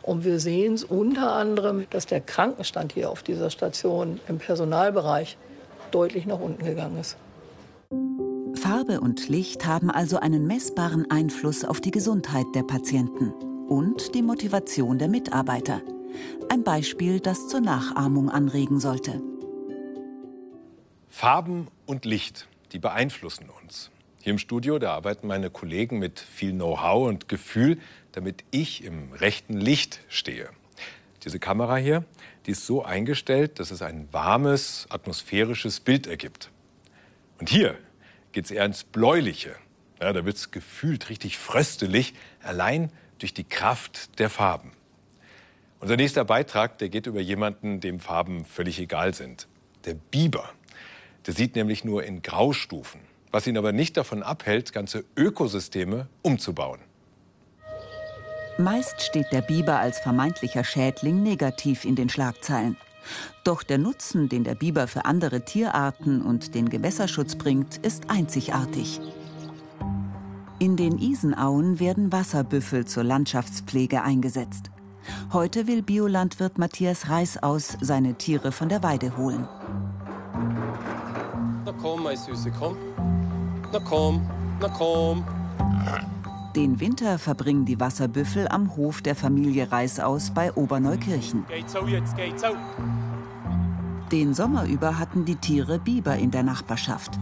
Und 0.03 0.25
wir 0.25 0.39
sehen 0.39 0.75
es 0.75 0.85
unter 0.85 1.33
anderem, 1.33 1.87
dass 1.91 2.07
der 2.07 2.21
Krankenstand 2.21 2.93
hier 2.93 3.11
auf 3.11 3.25
dieser 3.25 3.51
Station 3.51 4.21
im 4.29 4.39
Personalbereich 4.39 5.37
deutlich 5.91 6.27
nach 6.27 6.39
unten 6.39 6.65
gegangen 6.65 6.99
ist. 7.01 7.17
Farbe 8.55 9.01
und 9.01 9.29
Licht 9.29 9.67
haben 9.67 9.91
also 9.91 10.19
einen 10.19 10.47
messbaren 10.47 11.11
Einfluss 11.11 11.65
auf 11.65 11.81
die 11.81 11.91
Gesundheit 11.91 12.47
der 12.55 12.63
Patienten 12.63 13.33
und 13.69 14.15
die 14.15 14.23
Motivation 14.23 14.99
der 14.99 15.09
Mitarbeiter. 15.09 15.83
Ein 16.49 16.63
Beispiel, 16.63 17.19
das 17.19 17.49
zur 17.49 17.61
Nachahmung 17.61 18.31
anregen 18.31 18.79
sollte. 18.79 19.21
Farben 21.09 21.67
und 21.87 22.05
Licht, 22.05 22.47
die 22.73 22.79
beeinflussen 22.79 23.47
uns. 23.63 23.91
Hier 24.27 24.33
im 24.33 24.41
Studio, 24.41 24.81
da 24.81 24.93
arbeiten 24.93 25.29
meine 25.29 25.51
Kollegen 25.51 26.01
mit 26.01 26.19
viel 26.19 26.51
Know-how 26.51 27.07
und 27.07 27.29
Gefühl, 27.29 27.79
damit 28.11 28.43
ich 28.51 28.83
im 28.83 29.13
rechten 29.13 29.57
Licht 29.57 30.01
stehe. 30.09 30.51
Diese 31.23 31.39
Kamera 31.39 31.77
hier, 31.77 32.05
die 32.45 32.51
ist 32.51 32.67
so 32.67 32.85
eingestellt, 32.85 33.61
dass 33.61 33.71
es 33.71 33.83
ein 33.83 34.09
warmes, 34.11 34.89
atmosphärisches 34.91 35.79
Bild 35.79 36.09
ergibt. 36.09 36.51
Und 37.39 37.51
hier 37.51 37.79
geht 38.33 38.47
es 38.47 38.51
eher 38.51 38.65
ins 38.65 38.83
Bläuliche. 38.83 39.55
Ja, 40.01 40.13
da 40.13 40.25
wird 40.25 40.35
es 40.35 40.51
gefühlt 40.51 41.09
richtig 41.09 41.39
fröstelig, 41.39 42.13
allein 42.43 42.91
durch 43.21 43.33
die 43.33 43.45
Kraft 43.45 44.19
der 44.19 44.29
Farben. 44.29 44.73
Unser 45.79 45.97
nächster 45.97 46.25
Beitrag, 46.25 46.79
der 46.79 46.89
geht 46.89 47.07
über 47.07 47.21
jemanden, 47.21 47.79
dem 47.79 48.01
Farben 48.01 48.45
völlig 48.45 48.81
egal 48.81 49.15
sind. 49.15 49.47
Der 49.85 49.95
Biber. 49.95 50.51
Der 51.29 51.35
sieht 51.35 51.55
nämlich 51.55 51.85
nur 51.85 52.03
in 52.03 52.23
Graustufen 52.23 53.06
was 53.31 53.47
ihn 53.47 53.59
aber 53.59 53.73
nicht 53.73 53.97
davon 53.97 54.23
abhält, 54.23 54.73
ganze 54.73 55.05
Ökosysteme 55.17 56.09
umzubauen. 56.23 56.81
Meist 58.59 59.03
steht 59.03 59.33
der 59.33 59.43
Biber 59.43 59.79
als 59.79 59.99
vermeintlicher 59.99 60.65
Schädling 60.65 61.23
negativ 61.23 61.85
in 61.85 61.95
den 61.95 62.09
Schlagzeilen. 62.09 62.77
Doch 63.45 63.63
der 63.63 63.79
Nutzen, 63.79 64.29
den 64.29 64.45
der 64.45 64.55
Biber 64.55 64.89
für 64.89 65.05
andere 65.05 65.45
Tierarten 65.45 66.23
und 66.23 66.55
den 66.55 66.71
Gewässerschutz 66.71 67.37
bringt, 67.37 67.77
ist 67.79 68.09
einzigartig. 68.09 69.01
In 70.59 70.77
den 70.77 70.99
Isenauen 70.99 71.79
werden 71.81 72.13
Wasserbüffel 72.13 72.87
zur 72.87 73.05
Landschaftspflege 73.05 74.03
eingesetzt. 74.03 74.71
Heute 75.33 75.67
will 75.67 75.83
Biolandwirt 75.83 76.57
Matthias 76.57 77.11
Reißaus 77.11 77.77
seine 77.81 78.15
Tiere 78.15 78.53
von 78.53 78.71
der 78.71 78.83
Weide 78.83 79.17
holen. 79.19 79.47
Na 81.65 81.73
komm, 81.79 82.05
meine 82.05 82.17
Süße, 82.17 82.51
komm. 82.59 82.77
Na 83.73 83.81
komm, 83.81 84.29
na 84.61 84.69
komm. 84.69 85.25
Den 86.55 86.81
Winter 86.81 87.19
verbringen 87.19 87.67
die 87.67 87.79
Wasserbüffel 87.79 88.49
am 88.49 88.77
Hof 88.77 89.03
der 89.03 89.15
Familie 89.15 89.71
Reißaus 89.71 90.31
bei 90.31 90.53
Oberneukirchen. 90.55 91.45
Geht's 91.49 91.77
auch 91.77 91.87
jetzt, 91.87 92.17
geht's 92.17 92.43
auch. 92.45 92.57
Den 94.13 94.35
Sommer 94.35 94.65
über 94.67 94.99
hatten 94.99 95.25
die 95.25 95.35
Tiere 95.35 95.79
Biber 95.81 96.17
in 96.17 96.31
der 96.31 96.45
Nachbarschaft. 96.45 97.19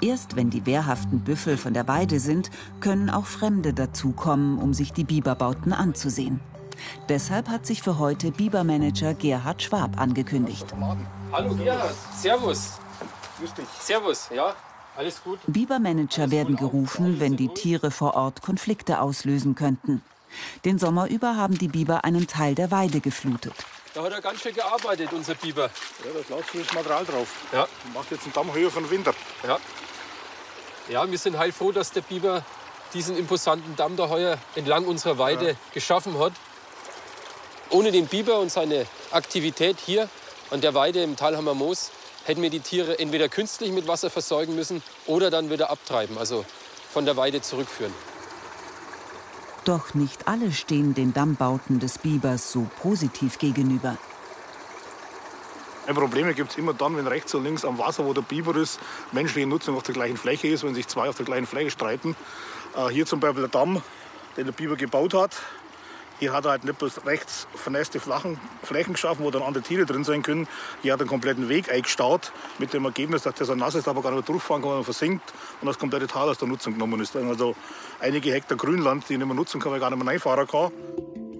Erst 0.00 0.34
wenn 0.34 0.50
die 0.50 0.64
wehrhaften 0.64 1.20
Büffel 1.20 1.56
von 1.58 1.74
der 1.74 1.86
Weide 1.86 2.18
sind, 2.18 2.50
können 2.80 3.10
auch 3.10 3.26
Fremde 3.26 3.74
dazukommen, 3.74 4.58
um 4.58 4.72
sich 4.72 4.92
die 4.92 5.04
Biberbauten 5.04 5.72
anzusehen. 5.72 6.40
Deshalb 7.08 7.48
hat 7.48 7.66
sich 7.66 7.82
für 7.82 7.98
heute 7.98 8.32
Bibermanager 8.32 9.14
Gerhard 9.14 9.62
Schwab 9.62 10.00
angekündigt. 10.00 10.74
Hallo 11.30 11.54
Gerhard, 11.54 11.94
Servus. 12.16 12.80
Grüß 13.38 13.54
dich. 13.54 13.68
Servus, 13.78 14.30
ja. 14.34 14.54
Alles 14.96 15.22
gut? 15.22 15.38
Bibermanager 15.46 16.30
werden 16.30 16.56
gerufen, 16.56 17.18
wenn 17.18 17.36
die 17.36 17.48
Tiere 17.48 17.90
vor 17.90 18.14
Ort 18.14 18.42
Konflikte 18.42 19.00
auslösen 19.00 19.54
könnten. 19.54 20.02
Den 20.64 20.78
Sommer 20.78 21.08
über 21.08 21.36
haben 21.36 21.56
die 21.58 21.68
Biber 21.68 22.04
einen 22.04 22.26
Teil 22.26 22.54
der 22.54 22.70
Weide 22.70 23.00
geflutet. 23.00 23.54
Da 23.94 24.02
hat 24.02 24.12
er 24.12 24.20
ganz 24.20 24.40
schön 24.40 24.54
gearbeitet, 24.54 25.12
unser 25.12 25.34
Biber. 25.34 25.70
Ja, 26.04 26.12
da 26.12 26.20
ist 26.20 26.30
laufendes 26.30 26.72
Material 26.72 27.04
drauf. 27.04 27.28
Ja. 27.52 27.66
Macht 27.92 28.10
jetzt 28.10 28.24
einen 28.24 28.32
Damm 28.32 28.52
höher 28.52 28.70
von 28.70 28.88
Winter. 28.90 29.12
Ja. 29.46 29.58
Ja, 30.88 31.10
wir 31.10 31.18
sind 31.18 31.38
heilfroh, 31.38 31.72
dass 31.72 31.92
der 31.92 32.00
Biber 32.00 32.44
diesen 32.94 33.16
imposanten 33.16 33.76
Damm 33.76 33.96
da 33.96 34.08
heuer 34.08 34.38
entlang 34.54 34.86
unserer 34.86 35.18
Weide 35.18 35.50
ja. 35.50 35.56
geschaffen 35.72 36.18
hat. 36.18 36.32
Ohne 37.70 37.92
den 37.92 38.06
Biber 38.06 38.38
und 38.38 38.50
seine 38.50 38.86
Aktivität 39.10 39.78
hier 39.78 40.08
an 40.50 40.60
der 40.60 40.74
Weide 40.74 41.02
im 41.02 41.16
Talhammer 41.16 41.54
Moos 41.54 41.90
hätten 42.24 42.42
wir 42.42 42.50
die 42.50 42.60
Tiere 42.60 42.98
entweder 42.98 43.28
künstlich 43.28 43.72
mit 43.72 43.88
Wasser 43.88 44.10
versorgen 44.10 44.54
müssen 44.54 44.82
oder 45.06 45.30
dann 45.30 45.50
wieder 45.50 45.70
abtreiben, 45.70 46.18
also 46.18 46.44
von 46.90 47.04
der 47.04 47.16
Weide 47.16 47.40
zurückführen. 47.40 47.92
Doch 49.64 49.94
nicht 49.94 50.26
alle 50.26 50.50
stehen 50.52 50.94
den 50.94 51.12
Dammbauten 51.12 51.78
des 51.78 51.98
Bibers 51.98 52.50
so 52.50 52.66
positiv 52.80 53.38
gegenüber. 53.38 53.96
Probleme 55.94 56.34
gibt 56.34 56.50
es 56.52 56.58
immer 56.58 56.74
dann, 56.74 56.96
wenn 56.96 57.06
rechts 57.06 57.34
und 57.34 57.44
links 57.44 57.64
am 57.64 57.78
Wasser, 57.78 58.06
wo 58.06 58.12
der 58.12 58.22
Biber 58.22 58.56
ist, 58.56 58.80
menschliche 59.12 59.46
Nutzung 59.46 59.76
auf 59.76 59.82
der 59.82 59.94
gleichen 59.94 60.16
Fläche 60.16 60.48
ist, 60.48 60.64
wenn 60.64 60.74
sich 60.74 60.88
zwei 60.88 61.08
auf 61.08 61.16
der 61.16 61.26
gleichen 61.26 61.46
Fläche 61.46 61.70
streiten. 61.70 62.16
Äh, 62.76 62.88
hier 62.88 63.06
zum 63.06 63.20
Beispiel 63.20 63.42
der 63.42 63.50
Damm, 63.50 63.82
den 64.36 64.46
der 64.46 64.52
Biber 64.52 64.76
gebaut 64.76 65.14
hat, 65.14 65.36
hier 66.22 66.32
hat 66.32 66.44
er 66.44 66.52
halt 66.52 66.64
nicht 66.64 66.78
bloß 66.78 67.04
rechts 67.04 67.48
vernässte 67.52 67.98
Flachen, 67.98 68.38
Flächen 68.62 68.92
geschaffen, 68.92 69.24
wo 69.24 69.32
dann 69.32 69.42
andere 69.42 69.64
Tiere 69.64 69.86
drin 69.86 70.04
sein 70.04 70.22
können. 70.22 70.46
Hier 70.80 70.92
hat 70.92 71.00
er 71.00 71.02
einen 71.02 71.08
kompletten 71.08 71.48
Weg 71.48 71.68
eingestaut, 71.68 72.30
mit 72.60 72.72
dem 72.72 72.84
Ergebnis, 72.84 73.22
dass 73.22 73.34
der 73.34 73.46
so 73.46 73.56
nass 73.56 73.74
ist, 73.74 73.88
aber 73.88 74.02
gar 74.02 74.12
nicht 74.12 74.28
durchfahren 74.28 74.62
kann, 74.62 74.78
und 74.78 74.84
versinkt 74.84 75.34
und 75.60 75.66
das 75.66 75.80
komplette 75.80 76.06
Tal 76.06 76.28
aus 76.28 76.38
der 76.38 76.46
Nutzung 76.46 76.74
genommen 76.74 77.00
ist. 77.00 77.16
Also 77.16 77.56
einige 77.98 78.32
Hektar 78.32 78.56
Grünland, 78.56 79.08
die 79.08 79.14
ich 79.14 79.18
nicht 79.18 79.26
mehr 79.26 79.34
nutzen 79.34 79.60
kann, 79.60 79.72
weil 79.72 79.78
ich 79.78 79.82
gar 79.82 79.90
nicht 79.90 79.98
mehr 79.98 80.12
reinfahren 80.12 80.46
kann. 80.46 80.70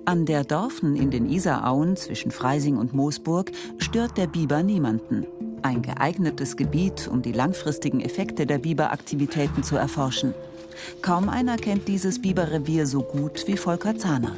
An 0.04 0.26
der 0.26 0.42
Dorfen 0.42 0.96
in 0.96 1.12
den 1.12 1.30
Isarauen 1.30 1.96
zwischen 1.96 2.32
Freising 2.32 2.76
und 2.76 2.92
Moosburg 2.92 3.52
stört 3.78 4.18
der 4.18 4.26
Biber 4.26 4.64
niemanden. 4.64 5.28
Ein 5.62 5.82
geeignetes 5.82 6.56
Gebiet, 6.56 7.06
um 7.06 7.22
die 7.22 7.30
langfristigen 7.30 8.00
Effekte 8.00 8.46
der 8.46 8.58
Biberaktivitäten 8.58 9.62
zu 9.62 9.76
erforschen. 9.76 10.34
Kaum 11.02 11.28
einer 11.28 11.56
kennt 11.56 11.86
dieses 11.86 12.20
Biberrevier 12.20 12.88
so 12.88 13.02
gut 13.02 13.46
wie 13.46 13.56
Volker 13.56 13.96
Zahner. 13.96 14.36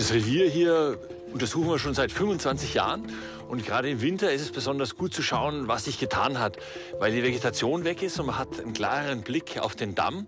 Das 0.00 0.14
Revier 0.14 0.48
hier 0.48 0.96
untersuchen 1.30 1.68
wir 1.68 1.78
schon 1.78 1.92
seit 1.92 2.10
25 2.10 2.72
Jahren. 2.72 3.02
Und 3.50 3.66
gerade 3.66 3.90
im 3.90 4.00
Winter 4.00 4.32
ist 4.32 4.40
es 4.40 4.50
besonders 4.50 4.96
gut 4.96 5.12
zu 5.12 5.20
schauen, 5.20 5.68
was 5.68 5.84
sich 5.84 5.98
getan 5.98 6.38
hat, 6.38 6.56
weil 6.98 7.12
die 7.12 7.22
Vegetation 7.22 7.84
weg 7.84 8.02
ist 8.02 8.18
und 8.18 8.24
man 8.24 8.38
hat 8.38 8.58
einen 8.58 8.72
klareren 8.72 9.20
Blick 9.20 9.58
auf 9.60 9.76
den 9.76 9.94
Damm 9.94 10.24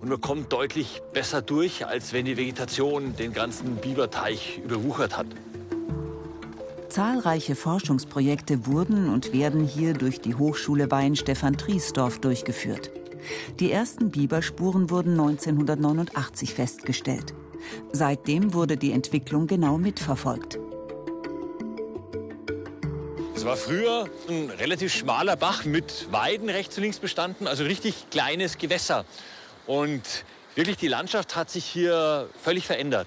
und 0.00 0.08
man 0.08 0.20
kommt 0.20 0.52
deutlich 0.52 1.02
besser 1.12 1.42
durch, 1.42 1.88
als 1.88 2.12
wenn 2.12 2.24
die 2.24 2.36
Vegetation 2.36 3.16
den 3.16 3.32
ganzen 3.32 3.74
Biberteich 3.78 4.60
überwuchert 4.64 5.16
hat. 5.16 5.26
Zahlreiche 6.88 7.56
Forschungsprojekte 7.56 8.64
wurden 8.64 9.12
und 9.12 9.32
werden 9.32 9.66
hier 9.66 9.94
durch 9.94 10.20
die 10.20 10.36
Hochschule 10.36 10.88
Wein 10.92 11.16
Stefan 11.16 11.56
Triesdorf 11.56 12.20
durchgeführt. 12.20 12.92
Die 13.58 13.72
ersten 13.72 14.12
Biberspuren 14.12 14.88
wurden 14.88 15.18
1989 15.18 16.54
festgestellt. 16.54 17.34
Seitdem 17.92 18.54
wurde 18.54 18.76
die 18.76 18.92
Entwicklung 18.92 19.46
genau 19.46 19.78
mitverfolgt. 19.78 20.58
Es 23.34 23.44
war 23.44 23.56
früher 23.56 24.08
ein 24.28 24.50
relativ 24.50 24.94
schmaler 24.94 25.36
Bach 25.36 25.64
mit 25.64 26.08
Weiden 26.10 26.48
rechts 26.48 26.76
und 26.78 26.82
links 26.82 26.98
bestanden, 26.98 27.46
also 27.46 27.64
richtig 27.64 28.10
kleines 28.10 28.58
Gewässer. 28.58 29.04
Und 29.66 30.24
wirklich 30.54 30.78
die 30.78 30.88
Landschaft 30.88 31.36
hat 31.36 31.50
sich 31.50 31.64
hier 31.64 32.28
völlig 32.42 32.66
verändert. 32.66 33.06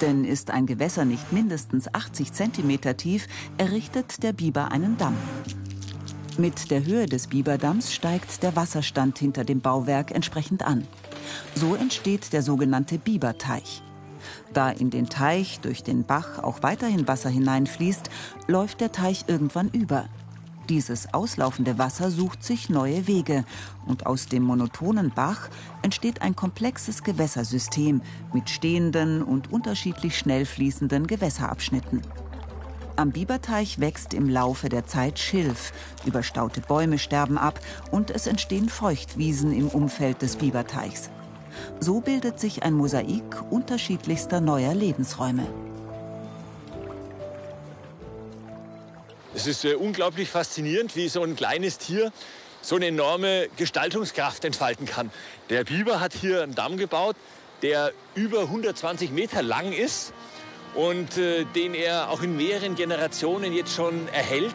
Denn 0.00 0.24
ist 0.24 0.50
ein 0.50 0.66
Gewässer 0.66 1.04
nicht 1.04 1.32
mindestens 1.32 1.92
80 1.92 2.32
cm 2.32 2.96
tief, 2.96 3.26
errichtet 3.58 4.22
der 4.22 4.32
Biber 4.32 4.72
einen 4.72 4.96
Damm. 4.96 5.16
Mit 6.38 6.70
der 6.70 6.84
Höhe 6.84 7.06
des 7.06 7.28
Biberdamms 7.28 7.94
steigt 7.94 8.42
der 8.42 8.56
Wasserstand 8.56 9.18
hinter 9.18 9.44
dem 9.44 9.60
Bauwerk 9.60 10.10
entsprechend 10.10 10.62
an. 10.62 10.86
So 11.54 11.74
entsteht 11.74 12.32
der 12.34 12.42
sogenannte 12.42 12.98
Biberteich. 12.98 13.82
Da 14.56 14.70
in 14.70 14.88
den 14.88 15.06
Teich 15.06 15.60
durch 15.60 15.82
den 15.82 16.04
Bach 16.04 16.38
auch 16.38 16.62
weiterhin 16.62 17.06
Wasser 17.06 17.28
hineinfließt, 17.28 18.08
läuft 18.46 18.80
der 18.80 18.90
Teich 18.90 19.26
irgendwann 19.26 19.68
über. 19.68 20.06
Dieses 20.70 21.12
auslaufende 21.12 21.76
Wasser 21.76 22.10
sucht 22.10 22.42
sich 22.42 22.70
neue 22.70 23.06
Wege 23.06 23.44
und 23.84 24.06
aus 24.06 24.28
dem 24.28 24.44
monotonen 24.44 25.12
Bach 25.14 25.50
entsteht 25.82 26.22
ein 26.22 26.34
komplexes 26.34 27.02
Gewässersystem 27.02 28.00
mit 28.32 28.48
stehenden 28.48 29.22
und 29.22 29.52
unterschiedlich 29.52 30.16
schnell 30.16 30.46
fließenden 30.46 31.06
Gewässerabschnitten. 31.06 32.00
Am 32.96 33.10
Biberteich 33.10 33.78
wächst 33.78 34.14
im 34.14 34.26
Laufe 34.26 34.70
der 34.70 34.86
Zeit 34.86 35.18
Schilf, 35.18 35.74
überstaute 36.06 36.62
Bäume 36.62 36.98
sterben 36.98 37.36
ab 37.36 37.60
und 37.90 38.10
es 38.10 38.26
entstehen 38.26 38.70
Feuchtwiesen 38.70 39.52
im 39.52 39.68
Umfeld 39.68 40.22
des 40.22 40.36
Biberteichs. 40.36 41.10
So 41.80 42.00
bildet 42.00 42.40
sich 42.40 42.62
ein 42.62 42.74
Mosaik 42.74 43.42
unterschiedlichster 43.50 44.40
neuer 44.40 44.74
Lebensräume. 44.74 45.46
Es 49.34 49.46
ist 49.46 49.64
äh, 49.64 49.74
unglaublich 49.74 50.30
faszinierend, 50.30 50.96
wie 50.96 51.08
so 51.08 51.22
ein 51.22 51.36
kleines 51.36 51.78
Tier 51.78 52.12
so 52.62 52.76
eine 52.76 52.86
enorme 52.86 53.48
Gestaltungskraft 53.56 54.44
entfalten 54.44 54.86
kann. 54.86 55.10
Der 55.50 55.64
Biber 55.64 56.00
hat 56.00 56.14
hier 56.14 56.42
einen 56.42 56.54
Damm 56.54 56.76
gebaut, 56.78 57.14
der 57.62 57.92
über 58.14 58.40
120 58.42 59.12
Meter 59.12 59.42
lang 59.42 59.72
ist 59.72 60.12
und 60.74 61.16
äh, 61.16 61.44
den 61.54 61.74
er 61.74 62.10
auch 62.10 62.22
in 62.22 62.36
mehreren 62.36 62.74
Generationen 62.74 63.52
jetzt 63.52 63.74
schon 63.74 64.08
erhält. 64.08 64.54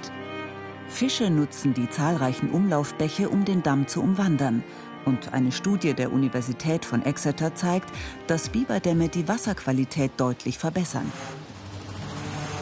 Fische 0.89 1.29
nutzen 1.29 1.73
die 1.73 1.89
zahlreichen 1.89 2.51
Umlaufbäche, 2.51 3.29
um 3.29 3.45
den 3.45 3.63
Damm 3.63 3.87
zu 3.87 4.01
umwandern. 4.01 4.63
Und 5.05 5.33
eine 5.33 5.51
Studie 5.51 5.93
der 5.93 6.11
Universität 6.11 6.85
von 6.85 7.03
Exeter 7.03 7.55
zeigt, 7.55 7.89
dass 8.27 8.49
Biberdämme 8.49 9.09
die 9.09 9.27
Wasserqualität 9.27 10.11
deutlich 10.17 10.57
verbessern. 10.57 11.11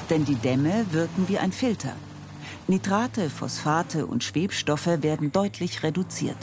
Denn 0.10 0.26
die 0.26 0.36
Dämme 0.36 0.86
wirken 0.92 1.28
wie 1.28 1.38
ein 1.38 1.52
Filter. 1.52 1.94
Nitrate, 2.68 3.30
Phosphate 3.30 4.06
und 4.06 4.24
Schwebstoffe 4.24 5.02
werden 5.02 5.32
deutlich 5.32 5.84
reduziert. 5.84 6.38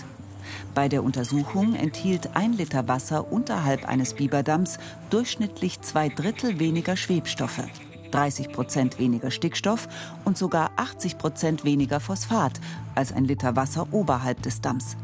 Bei 0.74 0.88
der 0.88 1.02
Untersuchung 1.02 1.74
enthielt 1.74 2.36
ein 2.36 2.52
Liter 2.52 2.88
Wasser 2.88 3.32
unterhalb 3.32 3.86
eines 3.88 4.14
Biberdamms 4.14 4.78
durchschnittlich 5.10 5.80
zwei 5.80 6.08
Drittel 6.08 6.58
weniger 6.58 6.96
Schwebstoffe, 6.96 7.62
30 8.10 8.52
Prozent 8.52 8.98
weniger 8.98 9.30
Stickstoff 9.30 9.88
und 10.24 10.36
sogar 10.38 10.72
80 10.76 11.18
Prozent 11.18 11.64
weniger 11.64 12.00
Phosphat 12.00 12.60
als 12.94 13.12
ein 13.12 13.24
Liter 13.24 13.56
Wasser 13.56 13.88
oberhalb 13.92 14.42
des 14.42 14.60
Damms. 14.60 14.96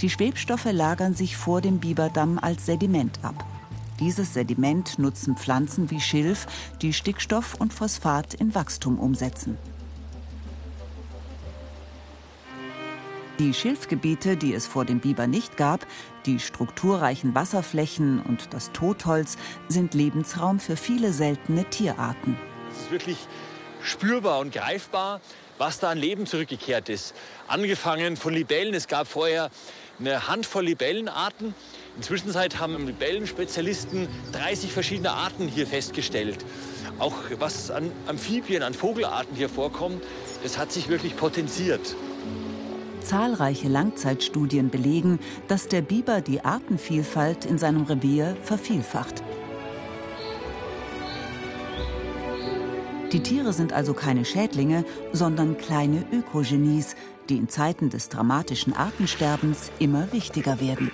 Die 0.00 0.10
Schwebstoffe 0.10 0.70
lagern 0.70 1.14
sich 1.14 1.36
vor 1.36 1.60
dem 1.60 1.78
Biberdamm 1.78 2.38
als 2.38 2.66
Sediment 2.66 3.18
ab. 3.22 3.44
Dieses 4.00 4.34
Sediment 4.34 4.98
nutzen 4.98 5.36
Pflanzen 5.36 5.90
wie 5.90 6.00
Schilf, 6.00 6.46
die 6.82 6.92
Stickstoff 6.92 7.54
und 7.54 7.72
Phosphat 7.72 8.34
in 8.34 8.54
Wachstum 8.54 8.98
umsetzen. 8.98 9.56
Die 13.40 13.52
Schilfgebiete, 13.52 14.36
die 14.36 14.54
es 14.54 14.66
vor 14.66 14.84
dem 14.84 15.00
Biber 15.00 15.26
nicht 15.26 15.56
gab, 15.56 15.86
die 16.24 16.38
strukturreichen 16.38 17.34
Wasserflächen 17.34 18.20
und 18.20 18.54
das 18.54 18.70
Totholz 18.70 19.36
sind 19.68 19.92
Lebensraum 19.92 20.60
für 20.60 20.76
viele 20.76 21.12
seltene 21.12 21.64
Tierarten. 21.64 22.36
Es 22.70 22.82
ist 22.82 22.90
wirklich 22.92 23.18
spürbar 23.82 24.38
und 24.38 24.52
greifbar, 24.52 25.20
was 25.58 25.78
da 25.78 25.90
an 25.90 25.98
Leben 25.98 26.26
zurückgekehrt 26.26 26.88
ist. 26.88 27.14
Angefangen 27.48 28.16
von 28.16 28.34
Libellen. 28.34 28.74
Es 28.74 28.88
gab 28.88 29.06
vorher 29.06 29.50
eine 29.98 30.28
Handvoll 30.28 30.64
Libellenarten. 30.64 31.54
Inzwischen 31.96 32.34
haben 32.34 32.86
Libellenspezialisten 32.86 34.08
30 34.32 34.72
verschiedene 34.72 35.12
Arten 35.12 35.48
hier 35.48 35.66
festgestellt. 35.66 36.44
Auch 36.98 37.14
was 37.38 37.70
an 37.70 37.90
Amphibien, 38.06 38.62
an 38.62 38.74
Vogelarten 38.74 39.36
hier 39.36 39.48
vorkommt, 39.48 40.02
das 40.42 40.58
hat 40.58 40.72
sich 40.72 40.88
wirklich 40.88 41.16
potenziert. 41.16 41.94
Zahlreiche 43.00 43.68
Langzeitstudien 43.68 44.70
belegen, 44.70 45.18
dass 45.46 45.68
der 45.68 45.82
Biber 45.82 46.20
die 46.20 46.40
Artenvielfalt 46.44 47.44
in 47.44 47.58
seinem 47.58 47.82
Revier 47.82 48.36
vervielfacht. 48.42 49.22
Die 53.14 53.22
Tiere 53.22 53.52
sind 53.52 53.72
also 53.72 53.94
keine 53.94 54.24
Schädlinge, 54.24 54.84
sondern 55.12 55.56
kleine 55.56 56.04
Ökogenies, 56.10 56.96
die 57.28 57.36
in 57.36 57.48
Zeiten 57.48 57.88
des 57.88 58.08
dramatischen 58.08 58.72
Artensterbens 58.72 59.70
immer 59.78 60.12
wichtiger 60.12 60.60
werden. 60.60 60.90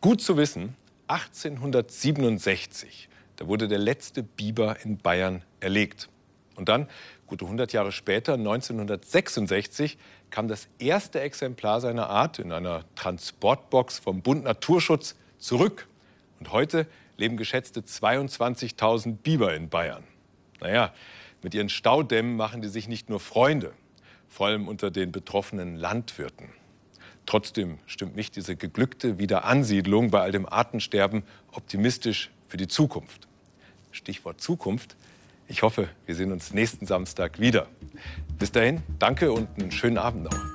Gut 0.00 0.20
zu 0.20 0.36
wissen, 0.36 0.76
1867, 1.08 3.08
da 3.34 3.48
wurde 3.48 3.66
der 3.66 3.78
letzte 3.78 4.22
Biber 4.22 4.76
in 4.84 4.98
Bayern 4.98 5.42
erlegt. 5.58 6.08
Und 6.54 6.68
dann 6.68 6.86
Gute 7.26 7.46
100 7.46 7.72
Jahre 7.72 7.90
später, 7.90 8.34
1966, 8.34 9.98
kam 10.30 10.46
das 10.46 10.68
erste 10.78 11.20
Exemplar 11.20 11.80
seiner 11.80 12.10
Art 12.10 12.38
in 12.38 12.52
einer 12.52 12.84
Transportbox 12.94 13.98
vom 13.98 14.22
Bund 14.22 14.44
Naturschutz 14.44 15.16
zurück. 15.38 15.88
Und 16.38 16.52
heute 16.52 16.86
leben 17.16 17.36
geschätzte 17.36 17.80
22.000 17.80 19.16
Biber 19.16 19.54
in 19.54 19.68
Bayern. 19.68 20.04
Naja, 20.60 20.92
mit 21.42 21.54
ihren 21.54 21.68
Staudämmen 21.68 22.36
machen 22.36 22.62
die 22.62 22.68
sich 22.68 22.88
nicht 22.88 23.10
nur 23.10 23.20
Freunde, 23.20 23.72
vor 24.28 24.46
allem 24.46 24.68
unter 24.68 24.90
den 24.90 25.12
betroffenen 25.12 25.76
Landwirten. 25.76 26.48
Trotzdem 27.26 27.78
stimmt 27.86 28.16
mich 28.16 28.30
diese 28.30 28.56
geglückte 28.56 29.18
Wiederansiedlung 29.18 30.10
bei 30.10 30.20
all 30.20 30.32
dem 30.32 30.46
Artensterben 30.46 31.22
optimistisch 31.52 32.30
für 32.48 32.56
die 32.56 32.68
Zukunft. 32.68 33.28
Stichwort 33.92 34.40
Zukunft. 34.40 34.96
Ich 35.48 35.62
hoffe, 35.62 35.88
wir 36.06 36.14
sehen 36.14 36.32
uns 36.32 36.52
nächsten 36.52 36.86
Samstag 36.86 37.38
wieder. 37.38 37.68
Bis 38.38 38.52
dahin, 38.52 38.82
danke 38.98 39.32
und 39.32 39.48
einen 39.58 39.70
schönen 39.70 39.98
Abend 39.98 40.24
noch. 40.24 40.53